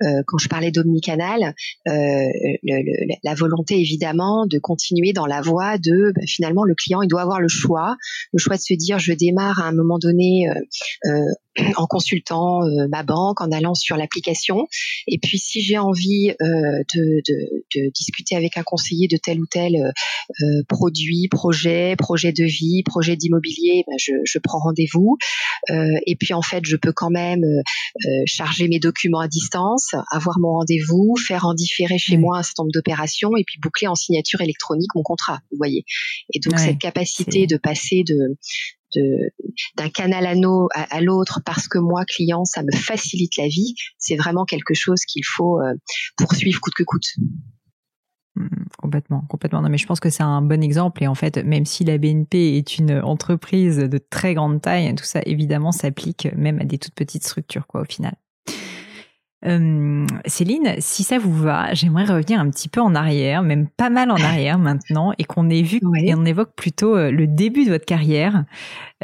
[0.00, 1.54] quand je parlais d'omnicanal,
[1.88, 2.26] euh,
[3.22, 7.22] la volonté évidemment de continuer dans la voie de bah, finalement le client il doit
[7.22, 7.96] avoir le choix,
[8.32, 10.54] le choix de se dire je démarre à un moment donné euh,
[11.10, 11.32] euh,
[11.76, 14.68] en consultant euh, ma banque, en allant sur l'application.
[15.06, 16.34] Et puis, si j'ai envie euh,
[16.94, 22.32] de, de, de, discuter avec un conseiller de tel ou tel euh, produit, projet, projet
[22.32, 25.16] de vie, projet d'immobilier, ben je, je, prends rendez-vous.
[25.68, 27.44] et puis, en fait, je peux quand même
[28.26, 32.62] charger mes documents à distance, avoir mon rendez-vous, faire en différé chez moi un certain
[32.62, 35.40] nombre d'opérations et puis boucler en signature électronique mon contrat.
[35.50, 35.84] Vous voyez.
[36.32, 38.36] Et donc, cette capacité de passer de
[38.94, 44.16] d'un canal à, à l'autre parce que moi client ça me facilite la vie c'est
[44.16, 45.74] vraiment quelque chose qu'il faut euh,
[46.16, 47.06] poursuivre coûte que coûte
[48.36, 48.48] mmh,
[48.78, 49.60] Complètement, complètement.
[49.60, 51.02] Non, mais je pense que c'est un bon exemple.
[51.02, 55.04] Et en fait, même si la BNP est une entreprise de très grande taille, tout
[55.04, 58.14] ça évidemment s'applique même à des toutes petites structures, quoi, au final.
[59.46, 63.88] Euh, Céline, si ça vous va, j'aimerais revenir un petit peu en arrière, même pas
[63.88, 67.64] mal en arrière maintenant, et qu'on ait vu et on évoque plutôt euh, le début
[67.64, 68.44] de votre carrière,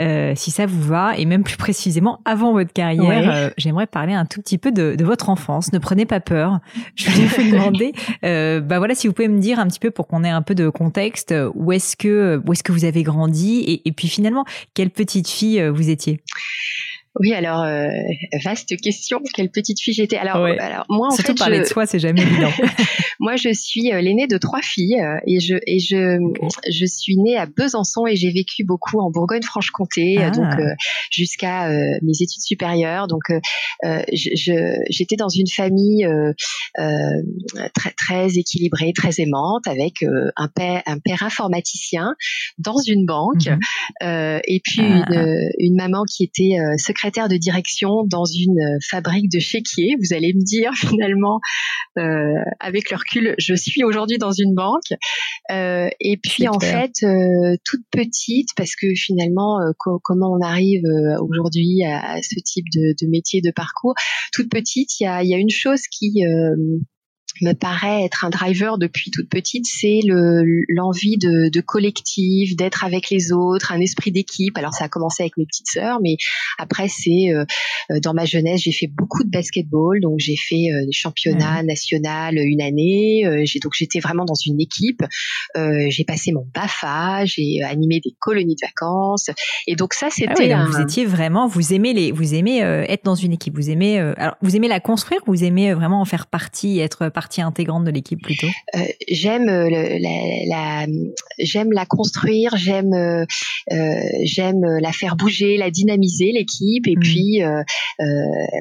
[0.01, 3.31] euh, si ça vous va, et même plus précisément avant votre carrière.
[3.33, 5.73] Euh, j'aimerais parler un tout petit peu de, de, votre enfance.
[5.73, 6.59] Ne prenez pas peur.
[6.97, 7.93] Je voulais vous demander,
[8.23, 10.57] bah voilà, si vous pouvez me dire un petit peu pour qu'on ait un peu
[10.57, 14.45] de contexte, où est-ce que où est-ce que vous avez grandi, et, et puis finalement,
[14.75, 16.21] quelle petite fille vous étiez?
[17.21, 17.87] Oui, alors euh,
[18.45, 19.21] vaste question.
[19.35, 20.17] Quelle petite fille j'étais.
[20.17, 22.51] Alors, alors moi en Surtout fait, parler de soi, c'est jamais évident.
[23.21, 26.19] moi, je suis euh, l'aînée de trois filles euh, et je et je
[26.69, 30.31] je suis née à Besançon et j'ai vécu beaucoup en Bourgogne-Franche-Comté, ah.
[30.31, 30.55] donc
[31.13, 33.07] jusqu'à mes études supérieures.
[33.07, 33.23] Donc,
[33.83, 36.07] je j'étais dans une famille
[37.75, 39.95] très très équilibrée, très aimante, avec
[40.37, 42.15] un père un père informaticien
[42.59, 44.41] dans une banque mhm.
[44.49, 45.07] et puis ah.
[45.11, 49.97] une, une maman qui était secrétaire de direction dans une euh, fabrique de chéquiers.
[50.01, 51.41] Vous allez me dire finalement,
[51.99, 54.93] euh, avec le recul, je suis aujourd'hui dans une banque.
[55.51, 56.93] Euh, et puis en fait,
[57.65, 60.83] toute petite, parce que finalement, comment on arrive
[61.21, 63.95] aujourd'hui à, ce type de, métier, de parcours,
[64.33, 66.23] toute petite, il y a, y a, une chose qui
[67.41, 73.11] me paraît être un driver depuis toute petite, c'est l'envie de, de collectif, d'être avec
[73.11, 74.57] les autres, un esprit d'équipe.
[74.57, 76.17] Alors ça a commencé avec mes petites sœurs, mais
[76.59, 77.45] après c'est euh,
[77.91, 81.63] euh, dans ma jeunesse j'ai fait beaucoup de basketball, donc j'ai fait euh, des championnats
[81.63, 83.25] nationaux une année.
[83.45, 85.03] j'ai donc j'étais vraiment dans une équipe.
[85.55, 89.31] j'ai passé mon Bafa, j'ai animé des colonies de vacances,
[89.67, 90.53] et donc ça ah c'était.
[90.53, 93.99] Ah Vous étiez vraiment, vous aimez les, vous aimez être dans une équipe, vous aimez,
[93.99, 97.85] alors vous aimez la construire, vous aimez vraiment en faire partie, être partie partie intégrante
[97.85, 98.49] de l'équipe plutôt?
[98.75, 99.97] Euh, J'aime euh, la,
[100.47, 100.87] la
[101.39, 103.25] j'aime la construire, j'aime euh,
[104.25, 107.01] j'aime la faire bouger, la dynamiser l'équipe et mm.
[107.01, 107.41] puis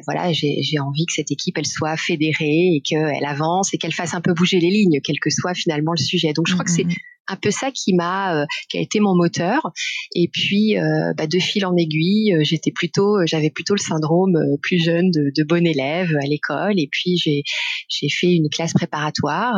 [0.06, 4.14] voilà j'ai envie que cette équipe elle soit fédérée et qu'elle avance et qu'elle fasse
[4.14, 6.32] un peu bouger les lignes, quel que soit finalement le sujet.
[6.32, 8.80] Donc je crois que c'est mm, mm, un peu ça qui m'a euh, qui a
[8.80, 9.70] été mon moteur.
[10.14, 14.38] Et puis euh, bah, de fil en aiguille euh, j'étais plutôt j'avais plutôt le syndrome
[14.62, 16.78] plus jeune de, de bon élève à l'école.
[16.78, 17.42] Et puis j'ai
[17.88, 19.54] j'ai fait une classe préparatoire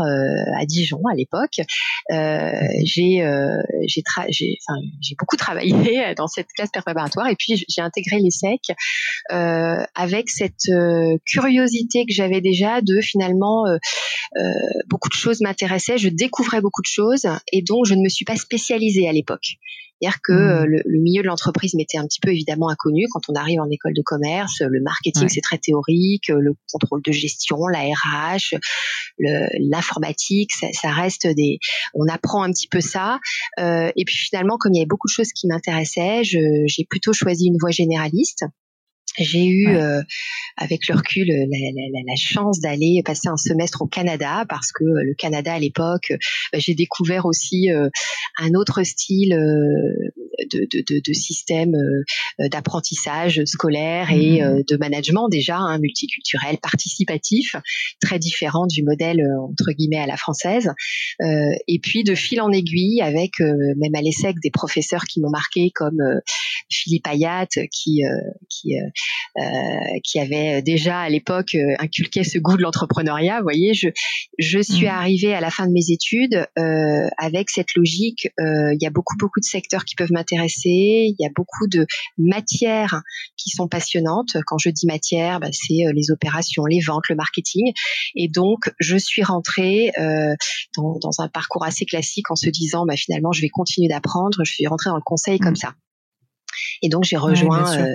[0.59, 1.61] à Dijon à l'époque.
[2.11, 3.25] J'ai
[3.87, 5.75] j'ai j'ai enfin j'ai beaucoup travaillé
[6.17, 7.29] dans cette classe préparatoire.
[7.29, 8.61] Et puis j'ai intégré l'ESSEC
[9.31, 10.71] avec cette
[11.27, 13.65] curiosité que j'avais déjà de finalement
[14.89, 15.99] beaucoup de choses m'intéressaient.
[15.99, 17.27] Je découvrais beaucoup de choses
[17.63, 19.59] dont je ne me suis pas spécialisée à l'époque.
[20.01, 20.37] C'est-à-dire que hmm.
[20.37, 23.07] euh, le, milieu de l'entreprise m'était un petit peu évidemment inconnu.
[23.13, 27.13] Quand on arrive en école de commerce, le marketing c'est très théorique, le contrôle de
[27.13, 28.57] gestion, la RH,
[29.19, 31.59] l'informatique, ça, ça, reste des.
[31.95, 33.21] On apprend un petit peu ça.
[33.59, 37.13] Euh, et puis finalement, comme il y avait beaucoup de choses qui m'intéressaient, j'ai plutôt
[37.13, 38.45] choisi une voie généraliste.
[39.19, 40.03] J'ai eu, euh,
[40.57, 44.85] avec le recul, la, la, la chance d'aller passer un semestre au Canada parce que
[44.85, 46.13] euh, le Canada à l'époque,
[46.53, 47.89] bah, j'ai découvert aussi euh,
[48.39, 51.73] un autre style de, de, de, de, système
[52.39, 54.65] d'apprentissage scolaire et mmh.
[54.69, 57.57] de management déjà hein, multiculturel, participatif,
[58.01, 60.71] très différent du modèle entre guillemets à la française.
[61.21, 65.71] et puis de fil en aiguille, avec même à l'ESSEC des professeurs qui m'ont marqué
[65.75, 66.03] comme
[66.71, 68.03] Philippe Ayat, qui
[68.51, 68.75] qui
[70.05, 73.39] qui avait déjà à l'époque inculqué ce goût de l'entrepreneuriat.
[73.39, 73.89] Vous voyez, je
[74.39, 74.91] je suis mmh.
[74.91, 76.47] arrivée à la fin de mes études
[77.19, 78.29] avec cette logique.
[78.39, 80.69] Il y a beaucoup beaucoup de secteurs qui peuvent m'intéresser.
[81.09, 81.87] Il y a beaucoup de
[82.19, 83.03] matières
[83.37, 84.37] qui sont passionnantes.
[84.47, 87.73] Quand je dis matière, bah, c'est les opérations, les ventes, le marketing.
[88.15, 89.93] Et donc, je suis rentrée
[90.77, 94.45] dans, dans un parcours assez classique en se disant, bah, finalement, je vais continuer d'apprendre.
[94.45, 95.57] Je suis rentrée dans le conseil comme mmh.
[95.57, 95.75] ça.
[96.83, 97.93] Et donc j'ai rejoint euh,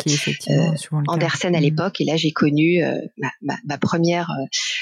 [0.49, 1.61] euh, Andersen à mmh.
[1.61, 2.95] l'époque et là j'ai connu euh,
[3.41, 4.29] ma, première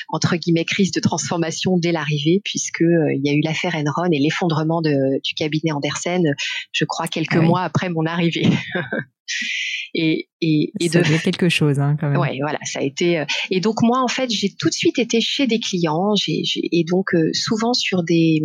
[0.09, 4.19] entre guillemets crise de transformation dès l'arrivée puisque il y a eu l'affaire Enron et
[4.19, 6.23] l'effondrement du cabinet Andersen,
[6.71, 8.47] je crois quelques ah mois après mon arrivée.
[9.93, 12.19] et et, et ça de quelque chose hein, quand même.
[12.19, 13.23] Ouais, voilà, ça a été.
[13.51, 16.83] et donc moi en fait j'ai tout de suite été chez des clients, j'ai et
[16.83, 18.41] donc souvent sur des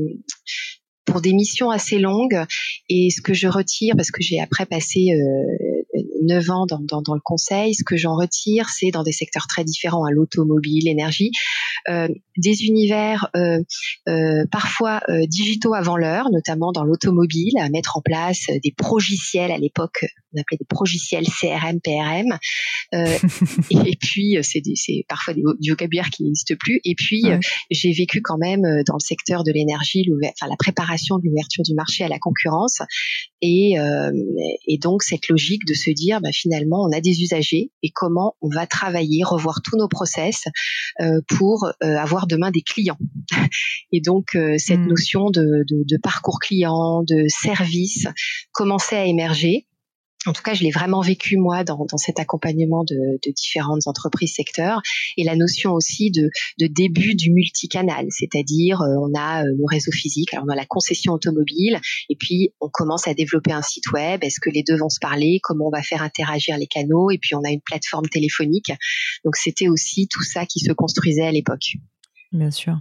[1.05, 2.45] pour des missions assez longues.
[2.89, 5.11] Et ce que je retire, parce que j'ai après passé
[6.25, 9.13] euh, neuf ans dans, dans, dans, le conseil, ce que j'en retire, c'est dans des
[9.13, 11.31] secteurs très différents, à hein, l'automobile, l'énergie,
[11.89, 13.61] euh, des univers euh,
[14.09, 19.59] euh, parfois digitaux avant l'heure, notamment dans l'automobile, à mettre en place des progiciels à
[19.59, 22.39] l'époque, on appelait des progiciels CRM, PRM,
[23.71, 26.81] et, puis c'est parfois des, du vocabulaire qui n'existe plus.
[26.85, 27.25] Et puis
[27.71, 31.75] j'ai vécu quand même dans le secteur de l'énergie, enfin la préparation de l'ouverture du
[31.75, 32.81] marché à la concurrence,
[33.43, 33.75] et,
[34.67, 38.37] et donc cette logique de se dire bah, finalement on a des usagers et comment
[38.41, 40.45] on va travailler, revoir tous nos process
[41.01, 42.99] euh, pour euh, avoir demain des clients.
[43.93, 44.89] Et donc euh, cette hmm.
[44.89, 48.07] notion de, de, parcours client, de service
[48.53, 49.67] commençait à émerger
[50.27, 53.87] en tout cas, je l'ai vraiment vécu moi dans, dans cet accompagnement de, de, différentes
[53.87, 54.81] entreprises secteurs
[55.17, 59.65] et la notion aussi de, de début du multicanal, c'est-à-dire euh, on a euh, le
[59.69, 63.63] réseau physique, alors on a la concession automobile et puis on commence à développer un
[63.63, 64.23] site web.
[64.25, 65.41] Est-ce que les deux vont se parler?
[65.43, 67.11] Comment on va faire interagir les canaux?
[67.11, 68.73] Et puis on a une plateforme téléphonique.
[69.25, 71.77] Donc c'était aussi tout ça qui se construisait à l'époque.
[72.33, 72.79] Bien sûr.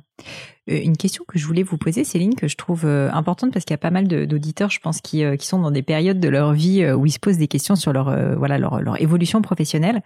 [0.69, 3.65] Euh, une question que je voulais vous poser, Céline, que je trouve euh, importante parce
[3.65, 6.19] qu'il y a pas mal d'auditeurs, je pense, qui, euh, qui, sont dans des périodes
[6.19, 9.41] de leur vie où ils se posent des questions sur leur voilà leur, leur, évolution
[9.41, 10.01] professionnelle.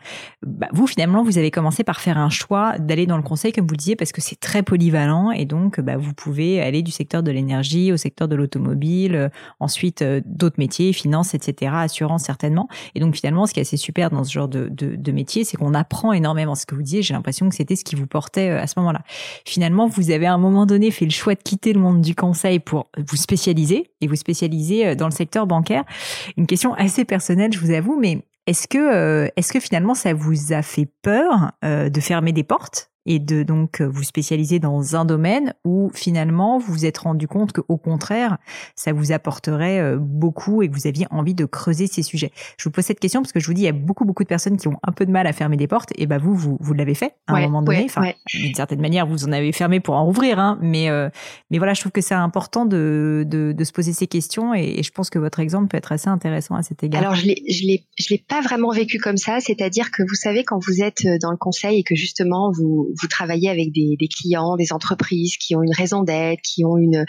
[0.46, 3.66] Bah, vous, finalement, vous avez commencé par faire un choix d'aller dans le conseil, comme
[3.66, 6.92] vous le disiez, parce que c'est très polyvalent et donc bah, vous pouvez aller du
[6.92, 12.68] secteur de l'énergie au secteur de l'automobile, ensuite d'autres métiers, finance, etc., assurance certainement.
[12.96, 15.44] Et donc finalement, ce qui est assez super dans ce genre de, de, de métier,
[15.44, 16.56] c'est qu'on apprend énormément.
[16.56, 19.02] Ce que vous disiez, j'ai l'impression que c'était ce qui vous portait à ce moment-là.
[19.46, 22.60] Finalement, vous avez un moment donné fait le choix de quitter le monde du conseil
[22.60, 25.84] pour vous spécialiser et vous spécialiser euh, dans le secteur bancaire.
[26.38, 30.14] Une question assez personnelle, je vous avoue, mais est-ce que, euh, est-ce que finalement ça
[30.14, 32.92] vous a fait peur euh, de fermer des portes?
[33.08, 37.54] Et de donc vous spécialiser dans un domaine où finalement vous vous êtes rendu compte
[37.54, 38.38] que au contraire
[38.76, 42.32] ça vous apporterait euh, beaucoup et que vous aviez envie de creuser ces sujets.
[42.58, 44.24] Je vous pose cette question parce que je vous dis il y a beaucoup beaucoup
[44.24, 46.36] de personnes qui ont un peu de mal à fermer des portes et bah vous
[46.36, 47.86] vous, vous l'avez fait à un moment donné.
[47.86, 51.10] enfin d'une certaine manière vous en avez fermé pour en rouvrir hein, mais euh,
[51.50, 54.84] mais voilà je trouve que c'est important de, de, de se poser ces questions et,
[54.84, 57.02] je pense que votre exemple peut être assez intéressant à cet égard.
[57.02, 60.16] Alors je l'ai je l'ai je l'ai pas vraiment vécu comme ça, c'est-à-dire que vous
[60.16, 63.98] savez quand vous êtes dans le conseil et que justement vous vous travaillez avec des,
[64.08, 67.06] clients, des entreprises qui ont une raison d'être, qui ont une,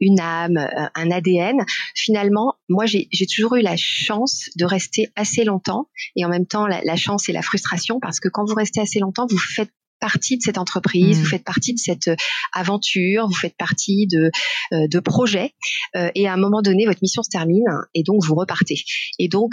[0.00, 1.56] une âme, euh, un ADN.
[1.94, 6.66] Finalement, moi, j'ai toujours eu la chance de rester assez longtemps et en même temps
[6.66, 9.70] la, la chance et la frustration parce que quand vous restez assez longtemps, vous faites
[9.98, 11.30] partie de cette entreprise, vous mmh.
[11.30, 12.16] faites partie de cette euh,
[12.52, 14.30] aventure, vous faites partie de,
[14.72, 15.52] euh, de projets,
[15.96, 18.82] euh, et à un moment donné, votre mission se termine, et donc vous repartez.
[19.18, 19.50] Et donc,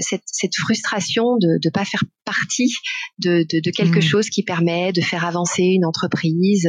[0.00, 2.72] cette, cette frustration de ne pas faire partie
[3.18, 4.02] de, de, de quelque mmh.
[4.02, 6.68] chose qui permet de faire avancer une entreprise,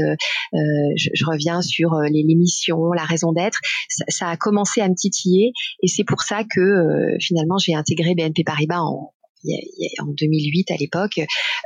[0.53, 4.89] je, je, reviens sur les, les missions, la raison d'être, ça, ça, a commencé à
[4.89, 5.51] me titiller,
[5.83, 9.13] et c'est pour ça que finalement j'ai intégré BNP Paribas en,
[9.99, 11.19] en 2008 à l'époque,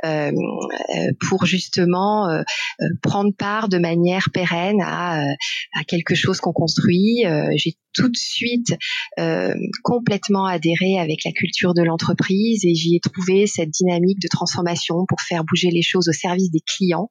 [0.04, 2.42] euh, euh, pour justement euh,
[3.02, 7.24] prendre part de manière pérenne à, à quelque chose qu'on construit.
[7.56, 8.76] J'ai tout de suite
[9.82, 15.06] complètement adhéré avec la culture de l'entreprise et j'y ai trouvé cette dynamique de transformation
[15.08, 17.08] pour faire bouger les choses au service des clients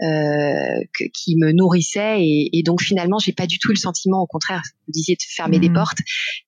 [0.00, 4.26] que, qui me nourrissait et, et donc finalement j'ai pas du tout le sentiment au
[4.26, 5.74] contraire vous disiez de fermer des mmh.
[5.74, 5.98] portes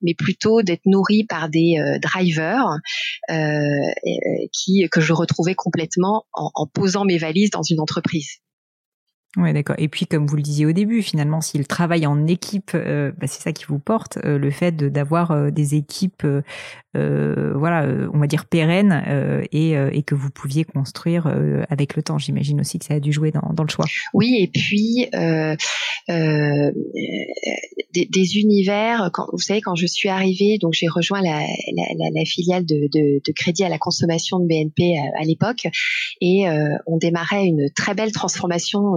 [0.02, 2.80] mais plutôt d'être nourri par des drivers
[3.30, 3.49] euh,
[4.52, 8.38] qui que je retrouvais complètement en, posant mes valises dans une entreprise.
[9.36, 9.76] Ouais, d'accord.
[9.78, 13.28] Et puis, comme vous le disiez au début, finalement, s'il travaille en équipe, euh, bah,
[13.28, 16.26] c'est ça qui vous porte, euh, le fait d'avoir euh, des équipes,
[16.94, 19.04] voilà, on va dire pérennes,
[19.52, 21.32] et, que vous pouviez construire
[21.68, 22.18] avec le temps.
[22.18, 23.86] J'imagine aussi que ça a dû jouer dans, le choix.
[24.12, 25.08] Oui, et puis
[27.92, 29.12] des, univers.
[29.32, 31.44] Vous savez, quand je suis arrivée, donc j'ai rejoint la,
[32.24, 35.68] filiale de, de, de, crédit à la consommation de BNP à l'époque,
[36.20, 36.46] et
[36.86, 38.96] on démarrait une très belle transformation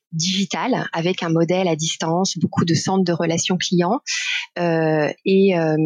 [0.11, 4.01] digital avec un modèle à distance, beaucoup de centres de relations clients
[4.59, 5.77] euh, et euh,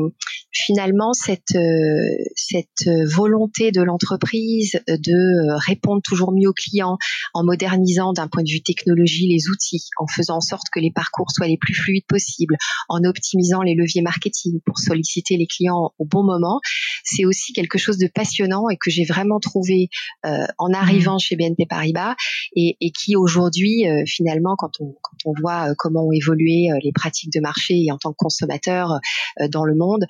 [0.51, 6.97] finalement cette euh, cette volonté de l'entreprise de répondre toujours mieux aux clients
[7.33, 10.91] en modernisant d'un point de vue technologie les outils, en faisant en sorte que les
[10.91, 12.57] parcours soient les plus fluides possibles,
[12.89, 16.59] en optimisant les leviers marketing pour solliciter les clients au bon moment,
[17.03, 19.89] c'est aussi quelque chose de passionnant et que j'ai vraiment trouvé
[20.23, 21.19] en arrivant mmh.
[21.19, 22.15] chez BNP Paribas
[22.55, 23.85] et, et qui aujourd'hui
[24.15, 27.75] finalement, quand on, quand on voit euh, comment ont évolué euh, les pratiques de marché
[27.75, 28.99] et en tant que consommateur
[29.41, 30.05] euh, dans le monde,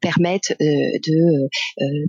[0.00, 1.48] permettent de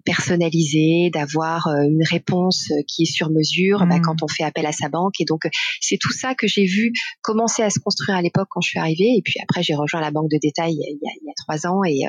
[0.06, 4.02] personnaliser, d'avoir une réponse qui est sur mesure bah, mmh.
[4.02, 5.20] quand on fait appel à sa banque.
[5.20, 5.42] Et donc,
[5.80, 8.80] c'est tout ça que j'ai vu commencer à se construire à l'époque quand je suis
[8.80, 9.16] arrivée.
[9.18, 11.34] Et puis après, j'ai rejoint la banque de détail il y a, il y a
[11.38, 12.04] trois ans et,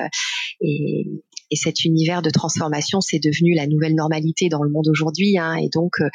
[0.61, 5.37] et, et cet univers de transformation, c'est devenu la nouvelle normalité dans le monde aujourd'hui.
[5.37, 6.09] Hein, et donc, euh,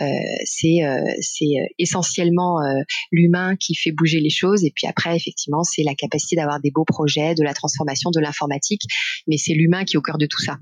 [0.00, 0.04] euh
[0.44, 2.80] c'est euh, c'est essentiellement euh,
[3.10, 4.64] l'humain qui fait bouger les choses.
[4.64, 8.20] Et puis après, effectivement, c'est la capacité d'avoir des beaux projets, de la transformation, de
[8.20, 8.82] l'informatique.
[9.26, 10.58] Mais c'est l'humain qui est au cœur de tout ça.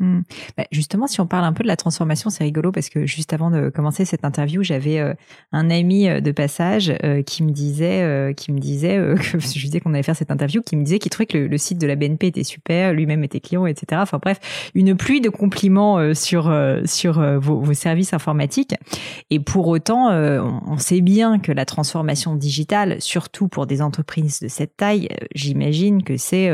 [0.00, 0.22] Mmh.
[0.56, 3.32] Bah, justement, si on parle un peu de la transformation, c'est rigolo parce que juste
[3.32, 5.14] avant de commencer cette interview, j'avais euh,
[5.52, 8.96] un ami euh, de passage euh, qui me disait, qui me disait
[9.32, 11.58] que je disais qu'on allait faire cette interview, qui me disait qu'il trouvait que le,
[11.58, 14.00] site de la BNP était super, lui-même était client, etc.
[14.02, 16.52] Enfin bref, une pluie de compliments sur
[16.84, 18.74] sur vos, vos, services informatiques.
[19.30, 24.48] Et pour autant, on sait bien que la transformation digitale, surtout pour des entreprises de
[24.48, 26.50] cette taille, j'imagine que c'est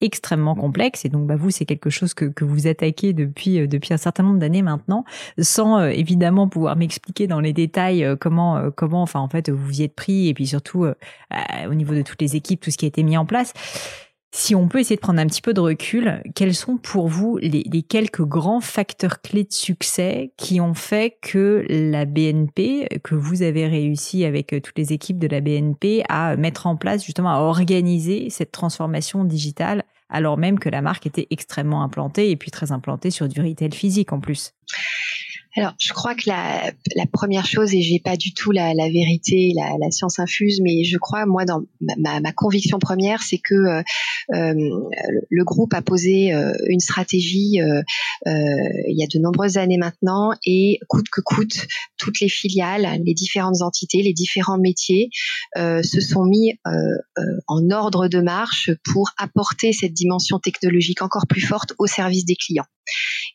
[0.00, 1.04] extrêmement complexe.
[1.04, 3.96] Et donc, bah, vous, c'est quelque chose que, que vous attaquez depuis, euh, depuis un
[3.96, 5.04] certain nombre d'années maintenant,
[5.38, 9.80] sans euh, évidemment pouvoir m'expliquer dans les détails euh, comment, comment, enfin, en fait, vous
[9.80, 12.84] y êtes pris et puis surtout au niveau de toutes les équipes, tout ce qui
[12.84, 13.52] a été mis en place.
[14.36, 17.38] Si on peut essayer de prendre un petit peu de recul, quels sont pour vous
[17.40, 23.42] les, quelques grands facteurs clés de succès qui ont fait que la BNP, que vous
[23.42, 27.38] avez réussi avec toutes les équipes de la BNP à mettre en place, justement à
[27.38, 32.72] organiser cette transformation digitale alors même que la marque était extrêmement implantée et puis très
[32.72, 34.52] implantée sur du retail physique en plus?
[35.56, 38.88] Alors, je crois que la, la première chose, et j'ai pas du tout la, la
[38.88, 41.60] vérité, la, la, science infuse, mais je crois, moi, dans
[41.98, 43.82] ma, ma conviction première, c'est que euh,
[44.34, 44.54] euh
[45.30, 47.82] le groupe a posé euh, une stratégie euh,
[48.26, 51.66] il y a de nombreuses années maintenant, et coûte que coûte,
[51.98, 55.10] toutes les filiales, les différentes entités, les différents métiers
[55.56, 56.54] se sont mis
[57.46, 62.36] en ordre de marche pour apporter cette dimension technologique encore plus forte au service des
[62.36, 62.66] clients.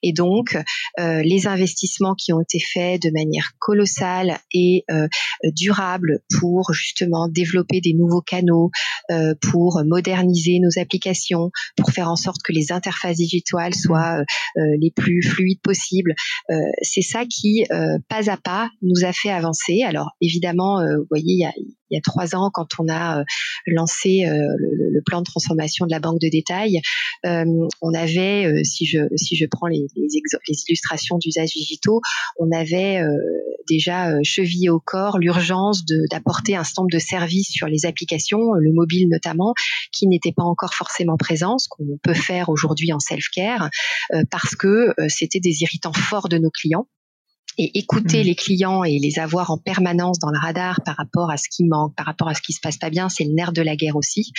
[0.01, 0.57] Et donc,
[0.99, 5.07] euh, les investissements qui ont été faits de manière colossale et euh,
[5.55, 8.72] durable pour justement développer des nouveaux canaux,
[9.12, 14.24] euh, pour moderniser nos applications, pour faire en sorte que les interfaces digitales soient
[14.55, 16.14] les plus fluides possibles,
[16.82, 17.66] c'est ça qui,
[18.07, 19.84] pas à pas, nous a fait avancer.
[19.84, 21.53] Alors évidemment, vous voyez, il y a,
[21.89, 23.23] il y a trois ans, quand on a
[23.67, 26.81] lancé le, plan de transformation de la banque de détail,
[27.23, 29.87] on avait, si je si je prends les,
[30.67, 32.01] illustrations d'usages digitaux,
[32.37, 33.07] on avait euh,
[33.67, 38.71] déjà euh, chevillé au corps l'urgence d'apporter un nombre de services sur les applications, le
[38.73, 39.53] mobile notamment,
[39.91, 43.69] qui n'était pas encore forcément présent, ce qu'on peut faire aujourd'hui en self-care,
[44.13, 46.87] euh, parce que c'était des irritants forts de nos clients
[47.60, 48.26] et écouter mmh.
[48.26, 51.66] les clients et les avoir en permanence dans le radar par rapport à ce qui
[51.66, 53.76] manque, par rapport à ce qui se passe pas bien, c'est le nerf de la
[53.76, 54.32] guerre aussi.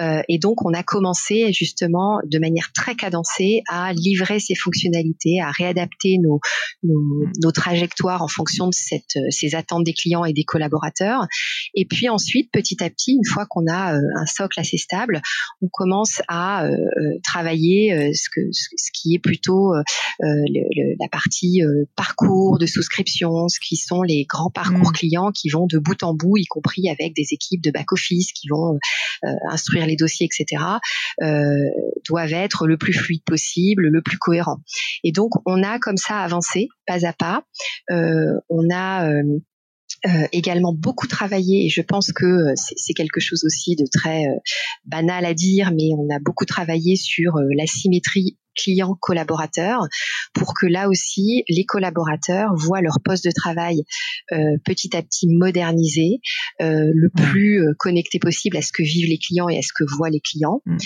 [0.00, 5.40] Euh, et donc on a commencé justement de manière très cadencée à livrer ces fonctionnalités,
[5.42, 6.40] à réadapter nos,
[6.82, 7.32] nos, mmh.
[7.42, 11.26] nos trajectoires en fonction de cette, ces attentes des clients et des collaborateurs.
[11.74, 15.20] Et puis ensuite, petit à petit, une fois qu'on a euh, un socle assez stable,
[15.60, 16.76] on commence à euh,
[17.22, 19.72] travailler ce, que, ce qui est plutôt
[20.20, 21.60] le, la partie
[21.94, 24.94] parcours de souscription, ce qui sont les grands parcours mm.
[24.94, 28.48] clients qui vont de bout en bout, y compris avec des équipes de back-office qui
[28.48, 28.78] vont
[29.24, 30.62] euh, instruire les dossiers, etc.,
[31.22, 31.54] euh,
[32.08, 34.58] doivent être le plus fluide possible, le plus cohérent.
[35.02, 37.44] Et donc, on a comme ça avancé, pas à pas.
[37.90, 39.08] Euh, on a
[40.32, 44.26] également beaucoup travaillé et je pense que c'est quelque chose aussi de très
[44.84, 49.80] banal à dire, mais on a beaucoup travaillé sur la symétrie client collaborateur
[50.32, 53.82] pour que là aussi les collaborateurs voient leur poste de travail
[54.32, 56.20] euh, petit à petit modernisé,
[56.60, 57.22] euh, le mmh.
[57.22, 60.10] plus euh, connecté possible à ce que vivent les clients et à ce que voient
[60.10, 60.62] les clients.
[60.66, 60.76] Mmh.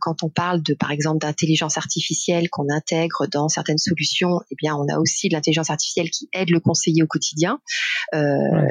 [0.00, 4.74] quand on parle de par exemple d'intelligence artificielle qu'on intègre dans certaines solutions, eh bien
[4.74, 7.58] on a aussi de l'intelligence artificielle qui aide le conseiller au quotidien.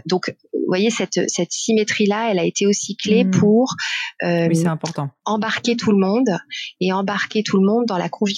[0.05, 3.31] Donc vous voyez cette cette symétrie là, elle a été aussi clé mmh.
[3.31, 3.75] pour
[4.23, 5.09] oui, important.
[5.25, 6.37] embarquer tout le monde
[6.79, 8.32] et embarquer tout le monde dans la conviction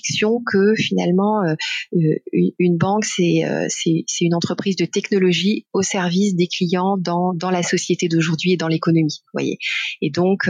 [0.45, 1.55] que finalement euh,
[1.95, 7.33] euh, une banque euh, c'est c'est une entreprise de technologie au service des clients dans
[7.33, 9.57] dans la société d'aujourd'hui et dans l'économie voyez.
[10.01, 10.49] Et donc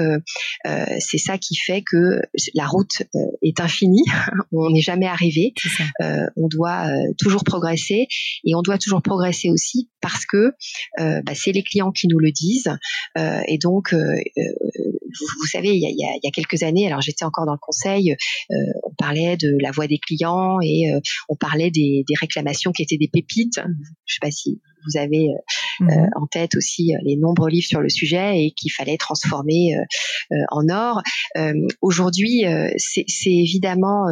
[1.00, 2.22] c'est ça qui fait que
[2.54, 3.04] la route
[3.42, 4.04] est infinie.
[4.52, 5.54] On n'est jamais arrivé.
[6.36, 6.88] On doit
[7.18, 8.08] toujours progresser
[8.44, 10.52] et on doit toujours progresser aussi parce que
[10.98, 12.72] bah, c'est les clients qui nous le disent.
[13.18, 13.96] Et donc
[15.20, 17.60] vous, savez il y a, il y a quelques années alors j'étais encore dans le
[17.62, 18.16] conseil
[18.52, 21.00] euh, on parlait de la voix des clients et euh,
[21.30, 23.60] on parlait des, réclamations qui étaient des pépites.
[24.06, 25.30] Je sais pas si vous avez
[25.82, 26.10] euh, mhm.
[26.16, 29.76] en tête aussi les nombreux livres sur le sujet et qu'il fallait transformer
[30.50, 31.02] en or.
[31.82, 32.44] Aujourd'hui,
[32.78, 34.06] c'est évidemment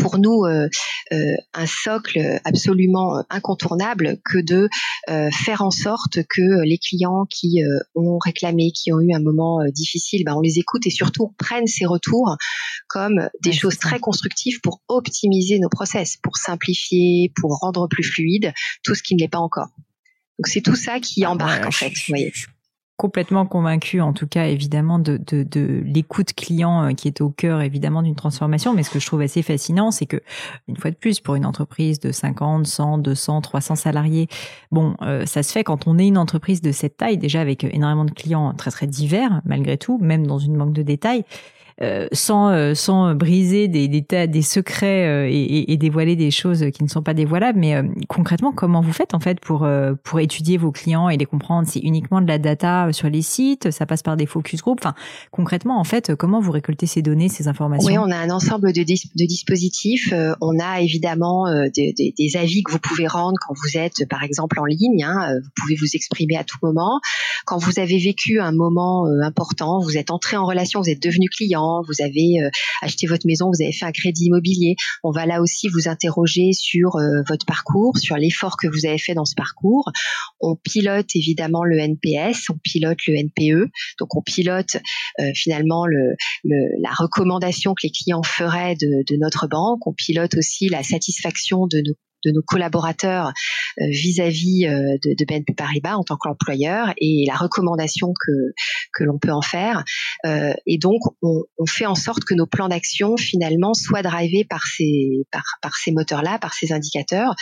[0.00, 0.68] pour nous euh,
[1.12, 4.68] euh, un socle absolument incontournable que de
[5.08, 7.60] euh, faire en sorte que les clients qui
[7.94, 11.66] ont réclamé, qui ont eu un moment difficile, ben on les écoute et surtout prennent
[11.66, 12.36] ces retours
[12.88, 18.52] comme des choses très constructives pour optimiser nos process, pour simplifier, pour rendre plus fluide
[18.82, 19.68] tout ce qui ne l'est pas encore.
[20.38, 21.88] Donc c'est tout ça qui ah, embarque en fait.
[21.88, 22.32] Vous voyez
[22.98, 27.30] complètement convaincu, en tout cas évidemment de, de, de l'écoute client euh, qui est au
[27.30, 28.74] cœur évidemment d'une transformation.
[28.74, 30.20] Mais ce que je trouve assez fascinant, c'est que
[30.66, 34.26] une fois de plus, pour une entreprise de 50, 100, 200, 300 salariés,
[34.72, 37.62] bon, euh, ça se fait quand on est une entreprise de cette taille, déjà avec
[37.62, 41.24] énormément de clients très très divers malgré tout, même dans une banque de détails.
[41.80, 46.64] Euh, sans euh, sans briser des des, des secrets euh, et, et, dévoiler des choses
[46.74, 47.56] qui ne sont pas dévoilables.
[47.56, 49.68] Mais concrètement, comment vous faites en fait pour
[50.02, 51.68] pour étudier vos clients et les comprendre?
[51.68, 53.70] C'est uniquement de la data sur les sites?
[53.70, 54.94] Ça passe par des focus group Enfin,
[55.30, 57.86] concrètement, en fait, comment vous récoltez ces données, ces informations?
[57.86, 60.12] Oui, on a un ensemble de, de dispositifs.
[60.40, 64.24] on a évidemment des, des, des, avis que vous pouvez rendre quand vous êtes, par
[64.24, 65.04] exemple, en ligne.
[65.04, 67.00] Hein, vous pouvez vous exprimer à tout moment.
[67.46, 71.28] Quand vous avez vécu un moment important, vous êtes entré en relation, vous êtes devenu
[71.28, 72.50] client vous avez euh,
[72.82, 74.76] acheté votre maison, vous avez fait un crédit immobilier.
[75.02, 78.98] On va là aussi vous interroger sur euh, votre parcours, sur l'effort que vous avez
[78.98, 79.90] fait dans ce parcours.
[80.40, 84.76] On pilote évidemment le NPS, on pilote le NPE, donc on pilote
[85.20, 86.14] euh, finalement le,
[86.44, 89.86] la recommandation que les clients feraient de, de notre banque.
[89.86, 91.94] On pilote aussi la satisfaction de nos
[92.24, 93.32] de nos collaborateurs
[93.80, 98.32] euh, vis-à-vis euh, de, de, BNP Paribas en tant qu'employeur et la recommandation que
[98.92, 99.84] que l'on peut en faire.
[100.26, 104.44] Euh, et donc, on, on, fait en sorte que nos plans d'action finalement soient drivés
[104.48, 107.34] par ces par, par ces moteurs-là, par ces indicateurs.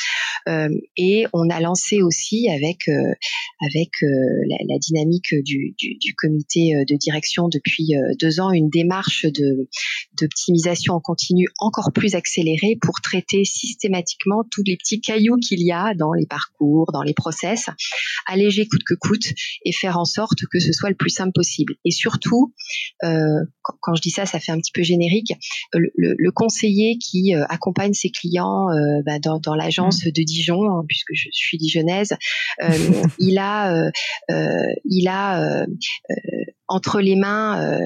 [0.96, 6.96] Et on a lancé aussi avec avec la, la, dynamique du, du, du, comité de
[6.96, 9.68] direction depuis deux ans une démarche de
[10.20, 15.72] d'optimisation en continu encore plus accélérée pour traiter systématiquement tout les petits cailloux qu'il y
[15.72, 17.70] a dans les parcours, dans les process,
[18.26, 19.32] alléger coûte que coûte
[19.64, 21.74] et faire en sorte que ce soit le plus simple possible.
[21.84, 22.52] Et surtout,
[23.04, 25.32] euh, quand, je dis ça, ça fait un petit peu générique,
[25.72, 31.12] le, conseiller qui euh, accompagne ses clients euh, bah, dans, l'agence de Dijon, hein, puisque
[31.14, 32.14] je suis dijonnaise,
[33.18, 33.90] il a,
[34.84, 35.66] il a
[36.68, 37.80] entre les mains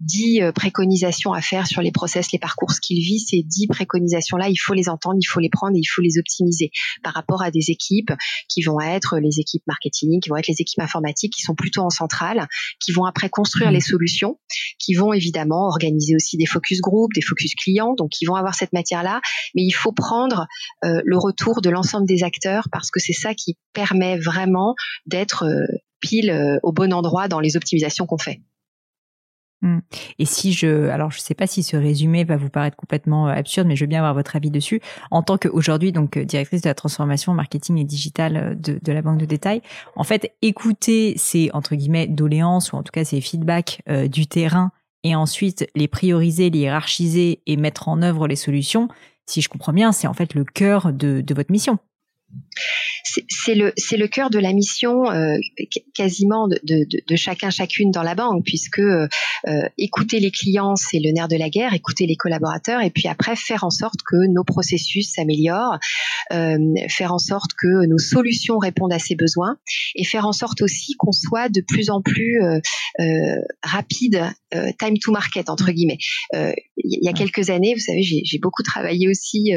[0.00, 3.66] dix euh, préconisations à faire sur les process, les parcours, ce qu'il vit, ces dix
[3.66, 6.70] préconisations-là, il faut les entendre, il faut les prendre et il faut les optimiser
[7.02, 8.12] par rapport à des équipes
[8.48, 11.82] qui vont être les équipes marketing, qui vont être les équipes informatiques, qui sont plutôt
[11.82, 12.46] en centrale,
[12.80, 14.38] qui vont après construire les solutions,
[14.78, 18.54] qui vont évidemment organiser aussi des focus group, des focus clients, donc qui vont avoir
[18.54, 19.20] cette matière-là,
[19.54, 20.46] mais il faut prendre
[20.84, 24.74] euh, le retour de l'ensemble des acteurs parce que c'est ça qui permet vraiment
[25.06, 25.66] d'être euh,
[26.00, 28.40] pile au bon endroit dans les optimisations qu'on fait.
[29.60, 29.78] Mmh.
[30.20, 33.32] Et si je, alors je sais pas si ce résumé va vous paraître complètement euh,
[33.32, 34.80] absurde, mais je veux bien avoir votre avis dessus.
[35.10, 38.92] En tant qu'aujourd'hui donc euh, directrice de la transformation marketing et digitale euh, de, de
[38.92, 39.62] la banque de détail,
[39.96, 44.70] en fait, écouter ces entre guillemets doléances ou en tout cas ces feedbacks du terrain
[45.02, 48.88] et ensuite les prioriser, les hiérarchiser et mettre en œuvre les solutions.
[49.26, 51.78] Si je comprends bien, c'est en fait le cœur de, de votre mission
[53.28, 55.36] c'est le c'est le cœur de la mission euh,
[55.94, 59.08] quasiment de, de, de, chacun chacune dans la banque puisque euh,
[59.76, 63.36] écouter les clients c'est le nerf de la guerre écouter les collaborateurs et puis après
[63.36, 65.78] faire en sorte que nos processus s'améliorent
[66.32, 69.56] euh, faire en sorte que nos solutions répondent à ces besoins
[69.94, 74.24] et faire en sorte aussi qu'on soit de plus en plus euh, rapide
[74.78, 75.98] time to market entre guillemets.
[76.32, 79.52] Il y a quelques années vous savez j'ai beaucoup travaillé aussi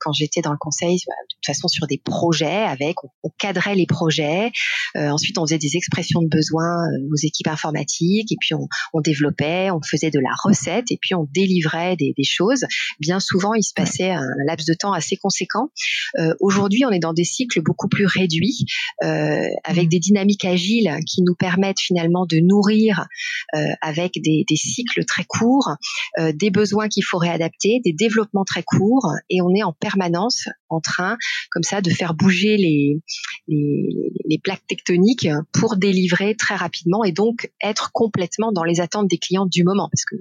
[0.00, 3.86] quand j'étais dans le conseil de toute façon sur des projets avec, on, cadrait les
[3.86, 4.50] projets.
[4.96, 8.68] Euh, ensuite, on faisait des expressions de besoins euh, aux équipes informatiques et puis on,
[8.92, 12.64] on, développait, on faisait de la recette et puis on délivrait des, des choses.
[13.00, 15.70] Bien souvent, il se passait un laps de temps assez conséquent.
[16.18, 18.66] Euh, Aujourd'hui, on est dans des cycles beaucoup plus réduits
[19.02, 19.88] euh, avec mmh.
[19.88, 23.06] des dynamiques agiles qui nous permettent finalement de nourrir
[23.54, 25.70] euh, avec des, des, cycles très courts,
[26.18, 30.48] euh, des besoins qu'il faut réadapter, des développements très courts et on est en permanence
[30.74, 31.16] en train
[31.50, 33.00] comme ça de faire bouger les,
[33.48, 39.18] les, plaques tectoniques pour délivrer très rapidement et donc être complètement dans les attentes des
[39.18, 40.16] clients du moment parce que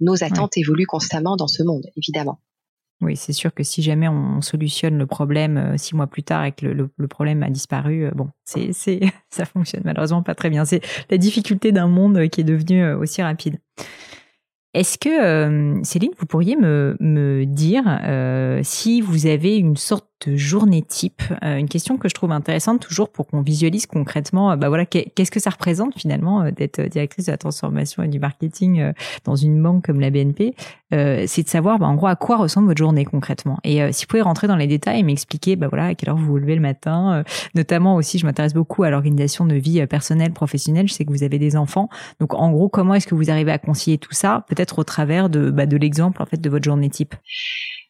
[0.00, 2.40] nos attentes évoluent constamment dans ce monde, évidemment.
[3.00, 6.44] Oui, c'est sûr que si jamais on solutionne le problème euh, six mois plus tard
[6.44, 10.34] et que le, le, problème a disparu, euh, bon, c'est, c'est, ça fonctionne malheureusement pas
[10.34, 10.64] très bien.
[10.64, 13.60] C'est la difficulté d'un monde qui est devenu euh, aussi rapide.
[14.78, 18.00] Est-ce que, Céline, vous pourriez me, me dire
[18.62, 21.22] si vous avez une sorte journée type.
[21.42, 24.84] Euh, une question que je trouve intéressante toujours pour qu'on visualise concrètement, euh, bah voilà,
[24.86, 28.92] qu'est-ce que ça représente finalement euh, d'être directrice de la transformation et du marketing
[29.24, 30.54] dans une banque comme la BNP.
[30.90, 33.58] c'est de savoir, bah, en gros, à quoi ressemble votre journée concrètement.
[33.64, 36.16] Et si vous pouvez rentrer dans les détails et m'expliquer, bah voilà, à quelle heure
[36.16, 37.22] vous vous levez le matin.
[37.54, 40.88] notamment aussi, je m'intéresse beaucoup à l'organisation de vie personnelle, professionnelle.
[40.88, 41.88] Je sais que vous avez des enfants.
[42.20, 45.28] Donc, en gros, comment est-ce que vous arrivez à concilier tout ça, peut-être au travers
[45.28, 47.14] de, bah, de l'exemple en fait de votre journée type?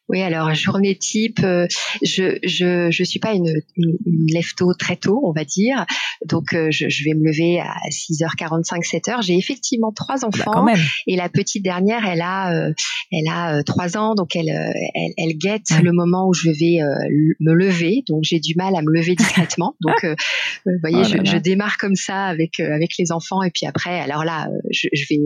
[0.09, 1.67] Oui, alors journée type, euh,
[2.01, 5.85] je je je suis pas une, une, lève-tôt très tôt, on va dire.
[6.25, 9.21] Donc euh, je, je, vais me lever à 6h45, 7h.
[9.21, 10.65] J'ai effectivement trois bah, enfants
[11.05, 12.73] et la petite dernière, elle a euh,
[13.11, 16.79] elle a trois ans, donc elle elle, elle guette le moment où je vais
[17.39, 18.03] me lever.
[18.07, 19.75] Donc j'ai du mal à me lever discrètement.
[19.81, 23.67] donc vous voyez, oh je, je, démarre comme ça avec avec les enfants et puis
[23.67, 25.19] après, alors là, je, je vais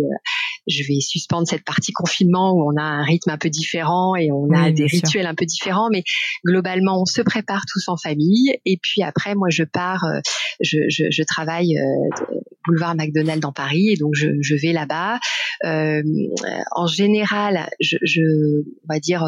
[0.67, 4.31] je vais suspendre cette partie confinement où on a un rythme un peu différent et
[4.31, 6.03] on a des rituels un peu différents, mais
[6.45, 8.55] globalement, on se prépare tous en famille.
[8.65, 10.19] Et puis après, moi, je pars, euh,
[10.59, 12.35] je, je, je travaille euh,
[12.65, 15.19] boulevard McDonald dans Paris, et donc je, je vais là-bas.
[15.65, 16.01] Euh,
[16.71, 19.23] en général, je, je, on va dire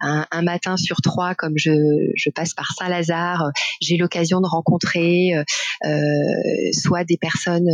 [0.00, 1.72] un, un, matin sur trois, comme je,
[2.16, 5.32] je passe par Saint-Lazare, j'ai l'occasion de rencontrer
[5.84, 5.92] euh,
[6.72, 7.68] soit des personnes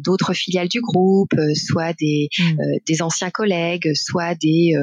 [0.00, 2.56] d'autres filiales du groupe, soit des, mmh.
[2.86, 4.74] des anciens collègues, soit des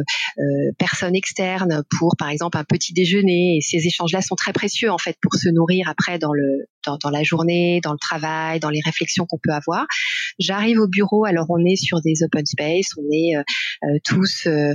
[0.77, 3.57] personnes externes pour, par exemple, un petit déjeuner.
[3.57, 6.97] Et ces échanges-là sont très précieux, en fait, pour se nourrir après dans le dans,
[6.97, 9.85] dans la journée, dans le travail, dans les réflexions qu'on peut avoir.
[10.39, 13.43] J'arrive au bureau, alors on est sur des open space, on est euh,
[13.83, 14.73] euh, tous euh,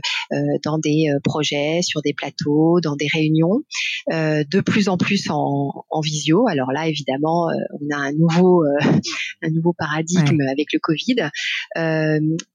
[0.64, 3.62] dans des projets, sur des plateaux, dans des réunions,
[4.10, 6.46] de plus en plus en, en visio.
[6.48, 8.62] Alors là, évidemment, on a un nouveau
[9.42, 11.30] un nouveau paradigme avec le Covid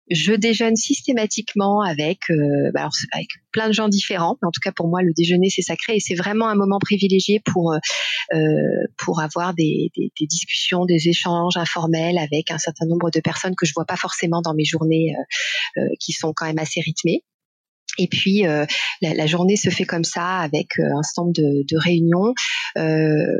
[0.10, 2.20] je déjeune systématiquement avec,
[2.74, 4.38] bah, avec plein de gens différents.
[4.42, 7.42] En tout cas, pour moi, le déjeuner, c'est sacré et c'est vraiment un moment privilégié
[7.44, 7.74] pour,
[8.98, 13.56] pour avoir des, des, des, discussions, des échanges informels avec un certain nombre de personnes
[13.56, 15.14] que je vois pas forcément dans mes journées
[16.00, 17.24] qui sont quand même assez rythmées.
[18.00, 18.66] Et puis euh,
[19.02, 22.34] la, la, journée se fait comme ça avec euh, un stand de, de réunions.
[22.78, 22.82] Euh,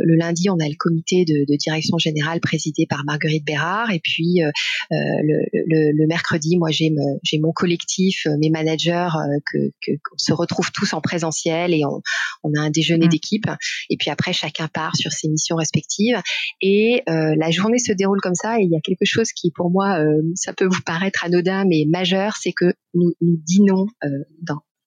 [0.04, 3.92] le lundi, on a le comité de, de, direction générale présidé par Marguerite Bérard.
[3.92, 4.48] Et puis euh,
[4.92, 6.92] euh, le, le, le, mercredi, moi j'ai
[7.24, 9.10] j'ai mon collectif, mes managers,
[9.52, 12.02] que, que qu'on se retrouve tous en présentiel et on,
[12.44, 13.10] on a un déjeuner mmh.
[13.10, 13.46] d'équipe.
[13.90, 16.20] Et puis après, chacun part sur ses missions respectives.
[16.62, 18.60] Et la journée se déroule comme ça.
[18.60, 19.98] Et il y a quelque chose qui, pour moi,
[20.36, 23.88] ça peut vous paraître anodin, mais majeur, c'est que nous, nous dînons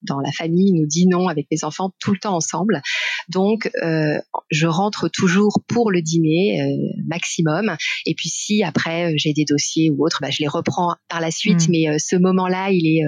[0.01, 2.81] dans la famille, nous dînons avec les enfants tout le temps ensemble.
[3.29, 4.17] Donc, euh,
[4.49, 7.75] je rentre toujours pour le dîner euh, maximum.
[8.05, 11.19] Et puis, si après euh, j'ai des dossiers ou autres, bah, je les reprends par
[11.19, 11.67] la suite.
[11.67, 11.71] Mm.
[11.71, 13.03] Mais ce moment-là, il est,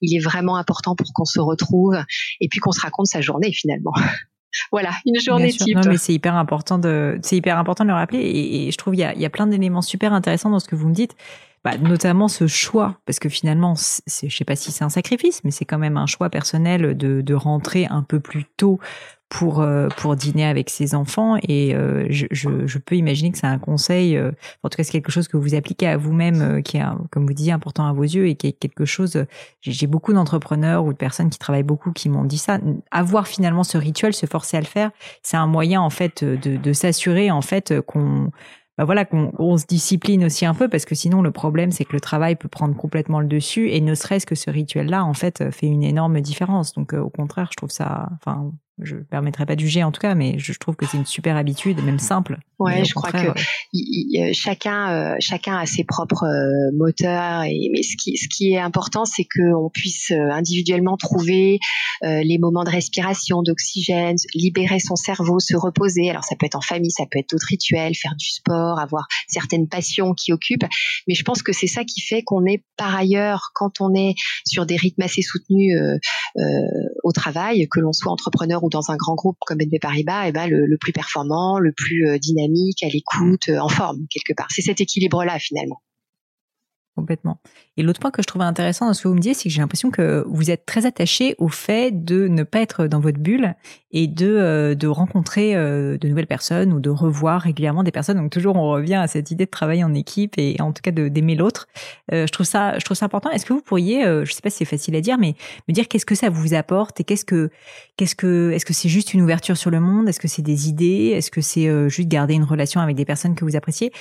[0.00, 1.96] il est vraiment important pour qu'on se retrouve
[2.40, 3.92] et puis qu'on se raconte sa journée finalement.
[4.72, 5.76] voilà, une journée type.
[5.76, 8.20] Non, mais c'est hyper important de, c'est hyper important de le rappeler.
[8.20, 10.68] Et, et je trouve il y a, y a plein d'éléments super intéressants dans ce
[10.68, 11.14] que vous me dites
[11.64, 15.50] bah, notamment ce choix, parce que finalement, je sais pas si c'est un sacrifice, mais
[15.50, 18.78] c'est quand même un choix personnel de, de rentrer un peu plus tôt
[19.28, 21.36] pour euh, pour dîner avec ses enfants.
[21.46, 24.30] Et euh, je, je, je, peux imaginer que c'est un conseil euh,
[24.62, 27.34] en tout cas c'est quelque chose que vous appliquez à vous-même qui est comme vous
[27.34, 29.24] disiez important à vos yeux et qui est quelque chose
[29.60, 32.58] j'ai beaucoup d'entrepreneurs ou de personnes qui travaillent beaucoup qui m'ont dit ça.
[32.90, 34.90] Avoir finalement ce rituel se forcer à le faire
[35.22, 38.30] c'est un moyen en fait de, de s'assurer en fait qu'on
[38.78, 41.92] bah voilà qu'on se discipline aussi un peu parce que sinon le problème c'est que
[41.92, 45.14] le travail peut prendre complètement le dessus et ne serait-ce que ce rituel là en
[45.14, 46.72] fait fait une énorme différence.
[46.72, 50.00] Donc au contraire je trouve ça enfin je ne permettrai pas de juger en tout
[50.00, 52.38] cas, mais je trouve que c'est une super habitude, même simple.
[52.58, 53.32] Ouais, je crois que
[54.32, 58.58] chacun euh, chacun a ses propres euh, moteurs et mais ce qui ce qui est
[58.58, 61.58] important, c'est qu'on puisse euh, individuellement trouver
[62.02, 66.08] les moments de respiration, d'oxygène, libérer son cerveau, se reposer.
[66.10, 69.08] Alors ça peut être en famille, ça peut être d'autres rituels, faire du sport, avoir
[69.26, 70.66] certaines passions qui occupent.
[71.08, 74.14] Mais je pense que c'est ça qui fait qu'on est par ailleurs quand on est
[74.46, 75.76] sur des rythmes assez soutenus
[77.02, 80.32] au travail, que l'on soit entrepreneur ou dans un grand groupe comme BNP Paribas, eh
[80.32, 84.36] ben le, le, plus performant, le plus euh, dynamique, à l'écoute, euh, en forme quelque
[84.36, 84.48] part.
[84.50, 85.82] C'est cet équilibre-là finalement
[86.98, 87.38] complètement.
[87.76, 89.54] Et l'autre point que je trouvais intéressant dans ce que vous me disiez, c'est que
[89.54, 93.18] j'ai l'impression que vous êtes très attaché au fait de ne pas être dans votre
[93.18, 93.54] bulle
[93.92, 98.16] et de, euh, rencontrer euh, de nouvelles personnes ou de revoir régulièrement des personnes.
[98.16, 100.90] Donc toujours, on revient à cette idée de travailler en équipe et en tout cas
[100.90, 101.68] d'aimer l'autre.
[102.12, 103.30] Euh, je trouve ça, je important.
[103.30, 105.36] Est-ce que vous pourriez, je sais pas si c'est facile à dire, mais
[105.68, 107.48] me dire qu'est-ce que ça vous apporte et qu'est-ce que,
[107.96, 110.08] qu'est-ce que, est-ce que c'est juste une ouverture sur le monde?
[110.08, 111.12] Est-ce que c'est des idées?
[111.14, 113.92] Est-ce que c'est juste garder une relation avec des personnes que vous appréciez?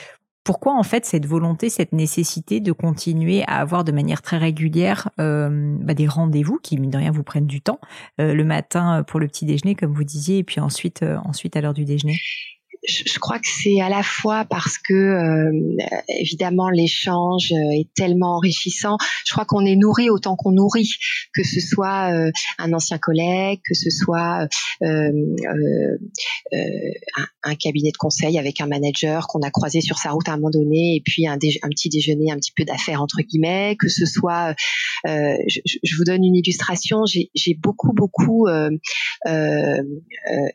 [0.47, 5.09] Pourquoi en fait cette volonté, cette nécessité de continuer à avoir de manière très régulière
[5.19, 7.81] euh, bah, des rendez-vous qui mine de rien vous prennent du temps
[8.21, 11.57] euh, le matin pour le petit déjeuner comme vous disiez et puis ensuite euh, ensuite
[11.57, 12.15] à l'heure du déjeuner?
[12.87, 15.51] Je, crois que c'est à la fois parce que euh,
[16.07, 18.97] évidemment l'échange est tellement enrichissant.
[19.25, 20.93] Je crois qu'on est nourri autant qu'on nourrit,
[21.33, 24.47] que ce soit euh, un ancien collègue, que ce soit
[24.83, 25.11] euh,
[27.15, 30.33] un, un, cabinet de conseil avec un manager qu'on a croisé sur sa route à
[30.33, 33.75] un moment donné, et puis un, un petit déjeuner, un petit peu d'affaires entre guillemets,
[33.79, 34.55] que ce soit,
[35.05, 38.47] je, je, vous donne une illustration, j'ai beaucoup beaucoup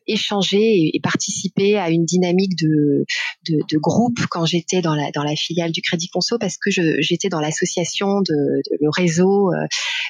[0.06, 3.04] échangé et, et participé à une dynamique de,
[3.48, 6.70] de, de groupe quand j'étais dans la, dans la filiale du Crédit Conso parce que
[6.70, 9.66] j'étais dans l'association de, le réseau euh,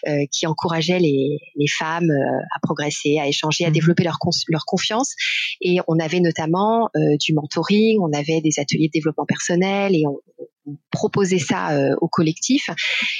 [0.08, 3.72] euh, qui encourageait les, les femmes euh, à progresser, à échanger, à mmh.
[3.72, 5.14] développer leur, leur confiance.
[5.60, 6.90] Et on avait notamment
[7.20, 10.18] du mentoring, on avait des ateliers de développement personnel et on,
[10.90, 12.70] proposer ça euh, au collectif.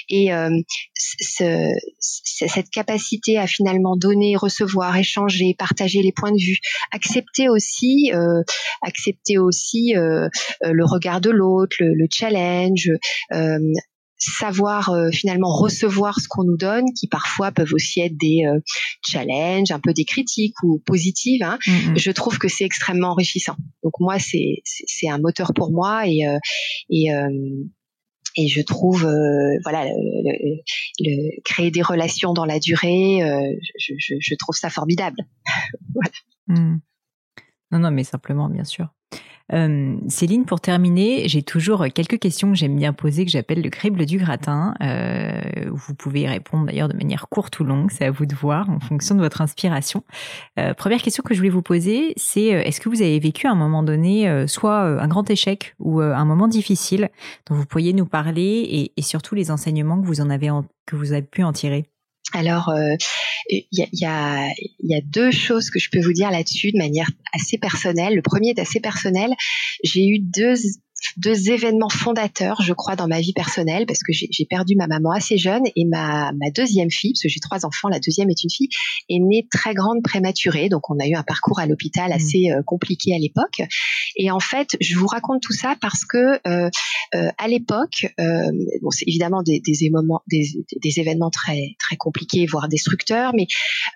[0.09, 0.51] Et euh,
[0.95, 6.59] ce, cette capacité à finalement donner, recevoir, échanger, partager les points de vue,
[6.93, 8.43] accepter aussi, euh,
[8.83, 12.91] accepter aussi le regard de l'autre, le, challenge,
[14.23, 18.61] savoir euh, finalement recevoir ce qu'on nous donne, qui parfois peuvent aussi être des euh,
[19.07, 21.43] challenges, un peu des critiques ou positives.
[21.43, 21.59] Hein.
[21.67, 21.99] Mm-hmm.
[21.99, 23.57] Je trouve que c'est extrêmement enrichissant.
[23.83, 26.39] Donc moi, c'est un moteur pour moi et euh,
[26.91, 27.09] et
[28.35, 29.03] et je trouve
[29.63, 33.19] voilà le, créer des relations dans la durée
[33.79, 35.19] je, je, je trouve ça formidable
[35.95, 36.11] voilà.
[36.47, 36.81] Mm.
[37.73, 38.89] non non mais simplement bien sûr
[39.53, 43.71] euh, Céline, pour terminer, j'ai toujours quelques questions que j'aime bien poser, que j'appelle le
[43.71, 44.75] crible du gratin.
[44.83, 45.41] Euh,
[45.71, 48.71] vous pouvez y répondre d'ailleurs de manière courte ou longue, c'est à vous de voir
[48.71, 50.05] en fonction de votre inspiration.
[50.59, 53.51] Euh, première question que je voulais vous poser, c'est est-ce que vous avez vécu à
[53.51, 57.11] un moment donné soit un grand échec ou un moment difficile
[57.49, 60.51] dont vous pourriez nous parler et, et surtout les enseignements que vous en avez
[60.87, 61.92] que vous avez pu en tirer?
[62.33, 62.97] Alors, euh,
[63.49, 64.49] il y, a,
[65.05, 68.15] deux choses que je peux vous dire là-dessus de manière assez personnelle.
[68.15, 69.31] Le premier est assez personnel.
[69.85, 70.55] J'ai eu deux
[71.17, 75.11] deux événements fondateurs, je crois, dans ma vie personnelle, parce que j'ai perdu ma maman
[75.11, 78.43] assez jeune et ma, ma deuxième fille, parce que j'ai trois enfants, la deuxième est
[78.43, 78.69] une fille,
[79.09, 80.69] est née très grande prématurée.
[80.69, 82.13] Donc, on a eu un parcours à l'hôpital mmh.
[82.13, 83.63] assez euh, compliqué à l'époque.
[84.17, 86.69] Et en fait, je vous raconte tout ça parce que euh,
[87.15, 89.91] euh, à l'époque, bon, c'est évidemment des, des,
[90.31, 93.47] des, des, événements très très compliqués, voire destructeurs, mais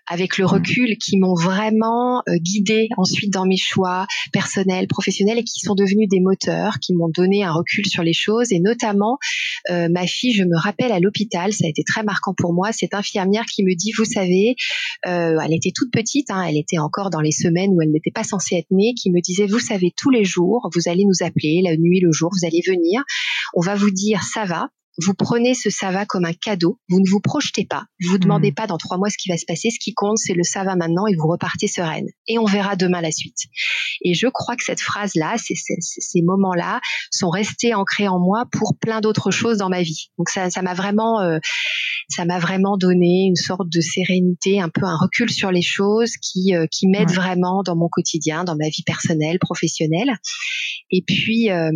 [0.07, 0.49] avec le mmh.
[0.49, 6.09] recul, qui m'ont vraiment guidée ensuite dans mes choix personnels, professionnels, et qui sont devenus
[6.09, 9.19] des moteurs, qui m'ont donné un recul sur les choses et notamment
[9.71, 12.73] euh, ma fille, je me rappelle à l'hôpital, ça a été très marquant pour moi,
[12.73, 14.57] cette infirmière qui me dit, vous savez,
[15.07, 18.11] euh, elle était toute petite, hein, elle était encore dans les semaines où elle n'était
[18.11, 21.25] pas censée être née, qui me disait, vous savez, tous les jours, vous allez nous
[21.25, 23.03] appeler, la nuit, le jour, vous allez venir,
[23.55, 24.69] on va vous dire, ça va,
[24.99, 26.81] vous prenez ce ça va comme un cadeau.
[26.89, 27.85] Vous ne vous projetez pas.
[28.03, 28.55] Vous vous demandez hmm.
[28.55, 29.71] pas dans trois mois ce qui va se passer.
[29.71, 32.07] Ce qui compte, c'est le ça va maintenant et vous repartez sereine.
[32.27, 33.39] Et on verra demain la suite.
[34.03, 36.81] Et je crois que cette phrase-là, ces moments-là
[37.11, 40.11] sont restés ancrés en moi pour plein d'autres choses dans ma vie.
[40.19, 41.39] Donc ça, ça m'a vraiment, euh,
[42.09, 46.13] ça m'a vraiment donné une sorte de sérénité, un peu un recul sur les choses
[46.23, 50.17] qui, euh, qui m'aide vraiment dans mon quotidien, dans ma vie personnelle, professionnelle.
[50.91, 51.71] Et puis, euh,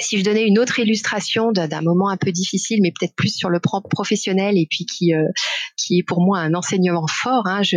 [0.00, 3.50] si je donnais une autre illustration d'un moment un peu difficile, mais peut-être plus sur
[3.50, 5.28] le plan professionnel et puis qui euh,
[5.76, 7.76] qui est pour moi un enseignement fort, hein, je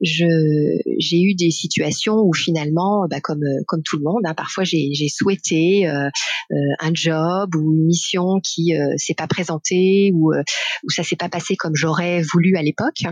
[0.00, 5.08] j'ai eu des situations où finalement, bah, comme comme tout le monde, hein, parfois j'ai
[5.08, 6.08] souhaité euh,
[6.50, 11.28] euh, un job ou une mission qui s'est pas présentée ou où ça s'est pas
[11.28, 13.02] passé comme j'aurais voulu à l'époque.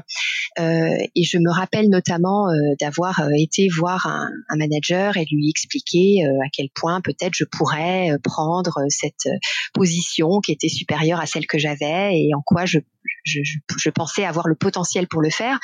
[0.59, 2.47] et je me rappelle notamment
[2.81, 8.11] d'avoir été voir un, un, manager et lui expliquer à quel point peut-être je pourrais
[8.23, 9.39] prendre euh, cette euh,
[9.73, 12.79] position qui était supérieure à celle que j'avais et en quoi je,
[13.25, 15.59] je, pensais avoir le potentiel pour le faire.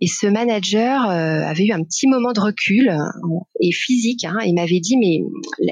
[0.00, 2.94] Et ce manager euh, avait eu un petit moment de recul
[3.60, 4.24] et physique.
[4.24, 5.20] Hein, il m'avait dit mais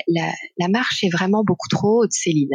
[0.09, 2.49] la, marche est vraiment beaucoup trop haute, Céline.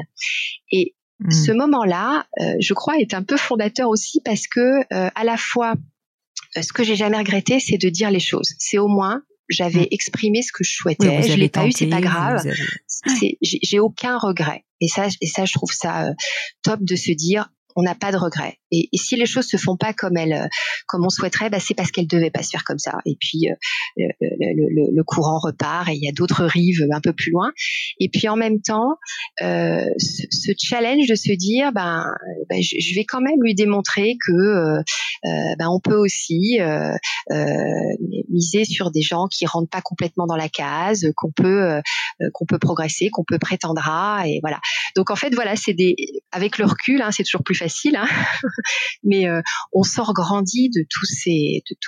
[0.72, 1.32] Et hmm.
[1.32, 2.26] ce moment-là,
[2.60, 5.76] je crois, est un peu fondateur aussi parce que à la fois
[6.60, 8.54] ce que j'ai jamais regretté, c'est de dire les choses.
[8.58, 9.88] C'est au moins j'avais mm.
[9.92, 11.24] exprimé ce que je souhaitais.
[11.24, 12.44] je l'ai pas eu, c'est pas grave.
[13.42, 14.64] J'ai aucun regret.
[14.82, 16.14] Et ça, et ça, je trouve ça euh,
[16.64, 18.58] top de se dire, on n'a pas de regret.
[18.72, 20.48] Et, si les choses se font pas comme elles, euh,
[20.88, 22.98] comme on souhaiterait, bah, c'est parce qu'elles devaient pas se faire comme ça.
[23.06, 27.32] Et puis euh, le, courant repart et il y a d'autres rives un peu plus
[27.32, 27.52] loin.
[28.00, 28.96] Et puis en même temps,
[29.42, 32.06] euh, ce, challenge de se dire, ben,
[32.50, 34.82] ben je, vais quand même lui démontrer que
[35.24, 36.60] ben, on peut aussi
[38.30, 41.82] miser sur des gens qui rentrent pas complètement dans la case, qu'on peut
[42.34, 44.60] qu'on peut progresser, qu'on peut prétendre à, et voilà.
[44.96, 45.96] Donc en fait, voilà, c'est des
[46.32, 47.69] avec le recul, hein, c'est toujours plus facile.
[47.96, 48.08] Hein.
[49.04, 49.42] Mais euh,
[49.74, 51.10] on sort grandi de toutes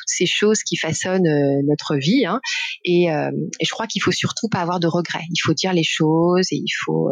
[0.06, 2.40] ces choses qui façonnent euh, notre vie hein,
[2.86, 5.26] et, euh, et, je crois qu'il faut surtout pas avoir de regrets.
[5.30, 7.10] Il faut dire les choses et il faut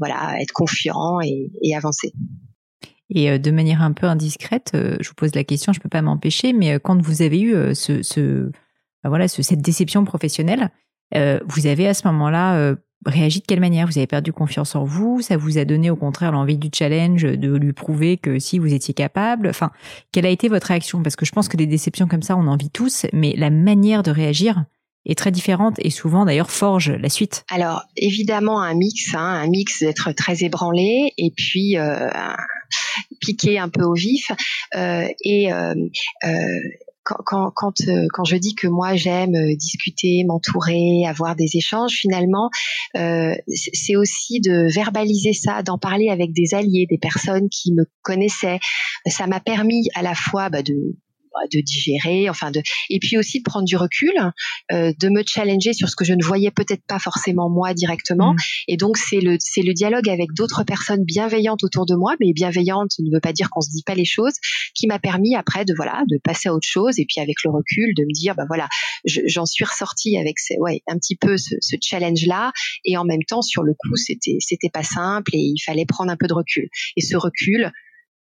[0.00, 2.12] voilà être confiant et, avancer.
[3.14, 6.52] Et de manière un peu indiscrète, je vous pose la question, je peux pas m'empêcher,
[6.52, 8.50] mais quand vous avez eu ce,
[9.02, 10.70] ben voilà, ce, cette déception professionnelle,
[11.14, 12.74] vous avez à ce moment-là
[13.06, 13.86] réagi de quelle manière?
[13.86, 15.20] Vous avez perdu confiance en vous?
[15.22, 18.72] Ça vous a donné au contraire l'envie du challenge, de lui prouver que si vous
[18.72, 19.48] étiez capable?
[19.48, 19.70] Enfin,
[20.12, 21.02] quelle a été votre réaction?
[21.02, 23.50] Parce que je pense que des déceptions comme ça, on en vit tous, mais la
[23.50, 24.64] manière de réagir
[25.04, 27.44] est très différente et souvent d'ailleurs forge la suite.
[27.50, 32.08] Alors évidemment un mix, hein, un mix d'être très ébranlé et puis euh,
[33.20, 34.30] piqué un peu au vif
[34.76, 35.74] euh, et euh,
[37.04, 41.92] quand, quand, euh, quand, je dis que moi j'aime euh, discuter, m'entourer, avoir des échanges,
[41.92, 42.50] finalement,
[42.96, 47.84] euh, c'est aussi de verbaliser ça, d'en parler avec des alliés, des personnes qui me
[48.02, 48.60] connaissaient.
[49.06, 50.74] Ça m'a permis à la fois bah, de
[51.52, 54.12] de digérer, enfin de, et puis aussi de prendre du recul,
[54.72, 58.34] euh, de me challenger sur ce que je ne voyais peut-être pas forcément moi directement.
[58.34, 58.36] Mm.
[58.68, 62.32] Et donc c'est le c'est le dialogue avec d'autres personnes bienveillantes autour de moi, mais
[62.32, 64.34] bienveillante ne veut pas dire qu'on se dit pas les choses,
[64.74, 67.50] qui m'a permis après de voilà de passer à autre chose et puis avec le
[67.50, 68.68] recul de me dire bah voilà
[69.04, 72.52] j'en suis ressortie avec ces, ouais un petit peu ce, ce challenge là
[72.84, 76.10] et en même temps sur le coup c'était c'était pas simple et il fallait prendre
[76.10, 77.72] un peu de recul et ce recul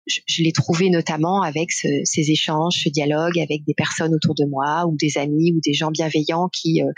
[0.07, 4.85] je, l'ai trouvé notamment avec ces échanges, ce dialogue avec des personnes autour de moi
[4.87, 6.91] ou des amis ou des gens bienveillants qui euh,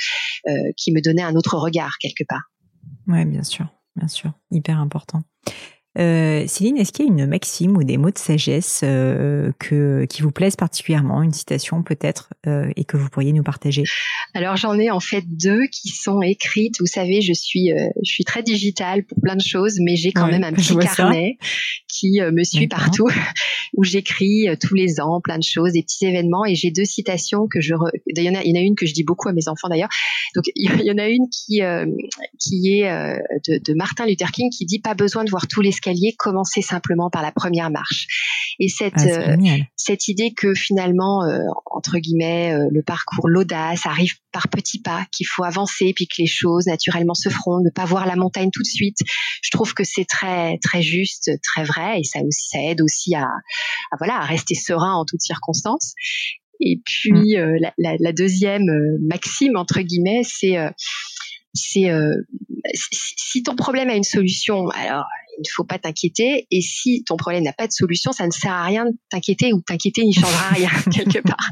[0.48, 2.52] euh, qui me donnaient un autre regard quelque part.
[3.08, 5.24] Ouais, bien sûr, bien sûr, hyper important.
[6.00, 10.06] Euh, Céline, est-ce qu'il y a une maxime ou des mots de sagesse euh, que,
[10.06, 13.84] qui vous plaisent particulièrement, une citation peut-être, euh, et que vous pourriez nous partager?
[14.34, 16.80] Alors j'en ai en fait deux qui sont écrites.
[16.80, 17.72] Vous savez, je suis,
[18.04, 21.38] je suis très digitale pour plein de choses, mais j'ai quand même un petit carnet
[21.88, 23.08] qui me suit partout,
[23.76, 27.48] où j'écris tous les ans plein de choses, des petits événements, et j'ai deux citations
[27.48, 27.74] que je.
[28.08, 29.50] Il y en a, il y en a une que je dis beaucoup à mes
[29.50, 29.90] enfants d'ailleurs.
[30.36, 31.62] Donc il y en a une qui
[32.40, 32.90] qui est
[33.48, 36.62] de, de Martin Luther King qui dit pas besoin de voir tous les escalier, commencer
[36.62, 38.08] simplement par la première marche.
[38.60, 43.86] Et cette ah, euh, cette idée que finalement euh, entre guillemets euh, le parcours, l'audace
[43.86, 47.70] arrive par petits pas, qu'il faut avancer puis que les choses naturellement se feront, ne
[47.70, 48.98] pas voir la montagne tout de suite.
[49.42, 53.16] Je trouve que c'est très très juste, très vrai et ça aussi ça aide aussi
[53.16, 53.28] à,
[53.98, 55.94] voilà à rester serein en toutes circonstances.
[56.60, 57.72] Et puis mm.
[57.78, 58.66] la, la, deuxième
[59.08, 60.58] maxime entre guillemets, c'est
[61.54, 61.90] c'est
[62.74, 65.06] si ton problème a une solution, alors
[65.40, 66.48] il ne faut pas t'inquiéter.
[66.52, 69.54] Et si ton problème n'a pas de solution, ça ne sert à rien de t'inquiéter
[69.54, 71.50] ou t'inquiéter n'y changera rien quelque part.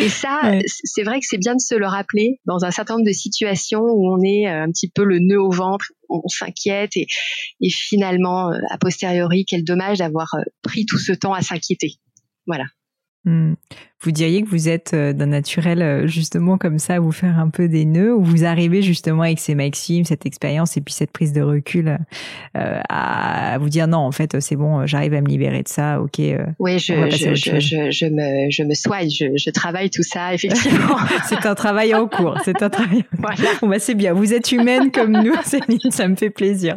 [0.00, 3.06] Et ça, c'est vrai que c'est bien de se le rappeler dans un certain nombre
[3.06, 7.06] de situations où on est un petit peu le nœud au ventre, on, s'inquiète et,
[7.60, 10.28] et finalement, a posteriori, quel dommage d'avoir
[10.62, 11.94] pris tout ce temps à s'inquiéter.
[12.46, 12.64] Voilà.
[13.24, 13.54] Hmm.
[14.02, 17.38] Vous diriez que vous êtes euh, d'un naturel euh, justement comme ça à vous faire
[17.38, 20.92] un peu des nœuds ou vous arrivez justement avec ces maximes, cette expérience et puis
[20.92, 21.96] cette prise de recul
[22.54, 26.02] euh, à vous dire non en fait c'est bon j'arrive à me libérer de ça
[26.02, 26.20] ok
[26.58, 30.98] oui je, je, je, je, me je me soigne je, travaille tout ça effectivement
[31.28, 33.50] c'est un travail en cours c'est un travail voilà.
[33.62, 36.76] bon bah c'est bien vous êtes humaine comme nous Céline ça me fait plaisir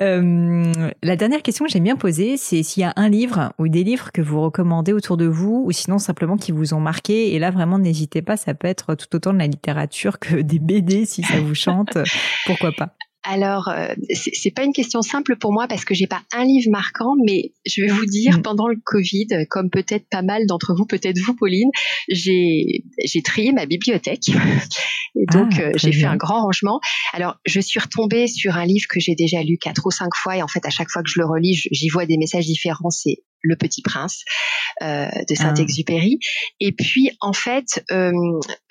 [0.00, 0.72] euh,
[1.02, 3.84] la dernière question que j'aime bien poser, c'est s'il y a un livre ou des
[3.84, 7.34] livres que vous recommandez autour de vous, ou sinon simplement qui vous ont marqué.
[7.34, 10.58] Et là, vraiment, n'hésitez pas, ça peut être tout autant de la littérature que des
[10.58, 11.98] BD si ça vous chante.
[12.46, 12.94] Pourquoi pas?
[13.24, 16.70] Alors, euh, c'est pas une question simple pour moi parce que j'ai pas un livre
[16.70, 18.42] marquant, mais je vais vous dire, mm.
[18.42, 21.70] pendant le Covid, comme peut-être pas mal d'entre vous, peut-être vous, Pauline,
[22.08, 26.80] j'ai j'ai trié ma bibliothèque et donc ah, euh, j'ai fait un grand rangement.
[27.14, 30.36] Alors, je suis retombée sur un livre que j'ai déjà lu quatre ou cinq fois
[30.36, 32.90] et en fait, à chaque fois que je le relis, j'y vois des messages différents.
[32.90, 34.24] C'est le Petit Prince
[34.82, 36.18] euh, de Saint-Exupéry.
[36.60, 38.12] Et puis en fait, euh,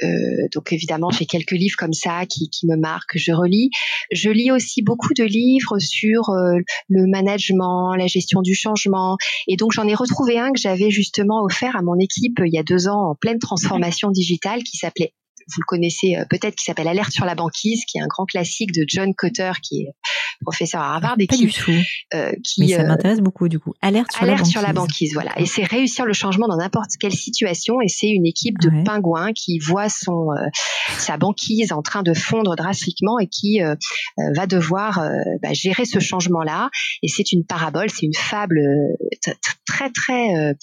[0.03, 0.07] euh,
[0.53, 3.69] donc évidemment j'ai quelques livres comme ça qui, qui me marquent, je relis.
[4.11, 6.57] Je lis aussi beaucoup de livres sur euh,
[6.89, 9.17] le management, la gestion du changement.
[9.47, 12.57] Et donc j'en ai retrouvé un que j'avais justement offert à mon équipe il y
[12.57, 15.13] a deux ans en pleine transformation digitale qui s'appelait
[15.47, 18.25] vous le connaissez euh, peut-être, qui s'appelle Alerte sur la banquise, qui est un grand
[18.25, 19.87] classique de John Cotter, qui est
[20.41, 21.47] professeur à Harvard et qui,
[22.13, 23.73] euh, qui Mais ça euh, m'intéresse beaucoup du coup.
[23.81, 24.51] Alerte sur la banquise.
[24.51, 25.31] sur la banquise, voilà.
[25.39, 27.81] Et c'est réussir le changement dans n'importe quelle situation.
[27.81, 30.47] Et c'est une équipe de pingouins qui voit son euh,
[30.97, 33.59] sa banquise en train de fondre drastiquement et qui
[34.35, 35.01] va devoir
[35.41, 36.69] bah, gérer ce changement-là.
[37.01, 38.59] Et c'est une parabole, c'est une fable
[39.65, 40.55] très très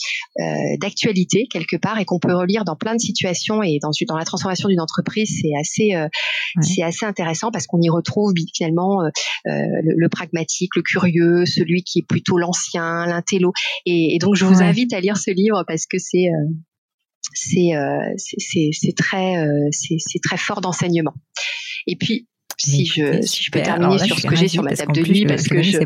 [0.80, 4.24] d'actualité quelque part et qu'on peut relire dans plein de situations et dans dans la
[4.24, 6.08] transformation d'une entreprise, c'est assez, euh,
[6.60, 9.08] c'est assez intéressant parce qu'on y retrouve finalement euh,
[9.46, 9.52] euh,
[9.82, 13.52] le, pragmatique, le curieux, celui qui est plutôt l'ancien, l'intello.
[13.86, 16.30] Et, donc je vous invite à lire ce livre parce que c'est
[17.34, 17.72] c'est
[18.72, 19.36] c'est très
[19.70, 21.14] c'est très fort d'enseignement.
[21.86, 22.26] Et puis
[22.58, 25.24] si je, si je peux terminer sur ce que j'ai sur ma table de nuit,
[25.24, 25.78] parce que je,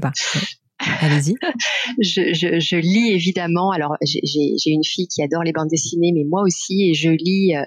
[0.78, 1.34] Allez-y.
[2.02, 3.70] je, je, je, lis évidemment.
[3.70, 7.54] Alors, j'ai une fille qui adore les bandes dessinées, mais moi aussi, et je lis
[7.56, 7.62] euh,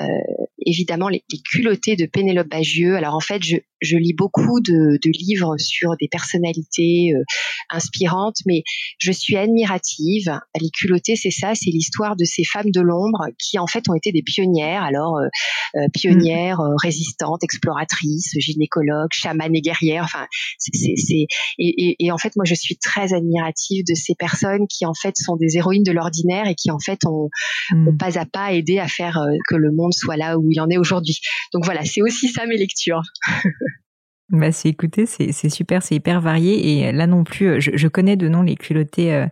[0.00, 2.96] euh évidemment les, les, culottés de Pénélope Bagieux.
[2.96, 7.22] Alors, en fait, je, je lis beaucoup de, de, livres sur des personnalités euh,
[7.70, 8.62] inspirantes, mais
[8.98, 10.40] je suis admirative.
[10.58, 13.94] Les culottés, c'est ça, c'est l'histoire de ces femmes de l'ombre qui, en fait, ont
[13.94, 14.82] été des pionnières.
[14.82, 16.76] Alors, euh, pionnières, mm.
[16.82, 20.04] résistantes, exploratrices, gynécologues, chamanes et guerrières.
[20.04, 20.26] Enfin,
[20.58, 20.72] c'est
[21.08, 21.26] et,
[21.58, 25.14] et, et en fait, moi, je suis très admirative de ces personnes qui en fait
[25.16, 27.28] sont des héroïnes de l'ordinaire et qui en fait ont,
[27.70, 27.96] hmm.
[27.96, 30.68] pas à pas aidé à faire euh, que le monde soit là où il en
[30.68, 31.18] est aujourd'hui.
[31.52, 33.02] Donc voilà, c'est aussi ça mes lectures.
[34.30, 37.88] Bah c'est écoutez, c'est super, c'est hyper varié et là non plus, euh, je, je
[37.88, 39.26] connais de nom les culottés, euh,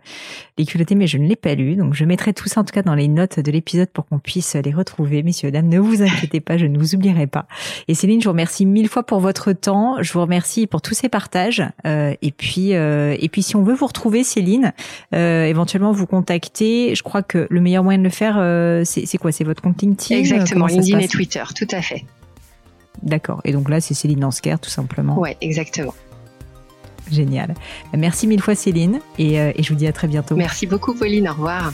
[0.59, 2.73] les culottés, mais je ne l'ai pas lu, donc je mettrai tout ça en tout
[2.73, 5.67] cas dans les notes de l'épisode pour qu'on puisse les retrouver, messieurs dames.
[5.67, 7.47] Ne vous inquiétez pas, je ne vous oublierai pas.
[7.87, 10.93] Et Céline, je vous remercie mille fois pour votre temps, je vous remercie pour tous
[10.93, 14.73] ces partages euh, et puis euh, et puis si on veut vous retrouver, Céline,
[15.15, 16.93] euh, éventuellement vous contacter.
[16.93, 18.35] Je crois que le meilleur moyen de le faire,
[18.85, 19.31] c'est quoi?
[19.31, 20.19] C'est votre compte LinkedIn?
[20.19, 22.05] Exactement, LinkedIn et Twitter, tout à fait.
[23.01, 23.41] D'accord.
[23.43, 25.19] Et donc là, c'est Céline Lansker, tout simplement.
[25.19, 25.93] Ouais, exactement.
[27.11, 27.53] Génial.
[27.97, 30.35] Merci mille fois, Céline, et, euh, et je vous dis à très bientôt.
[30.35, 31.27] Merci beaucoup, Pauline.
[31.27, 31.73] Au revoir.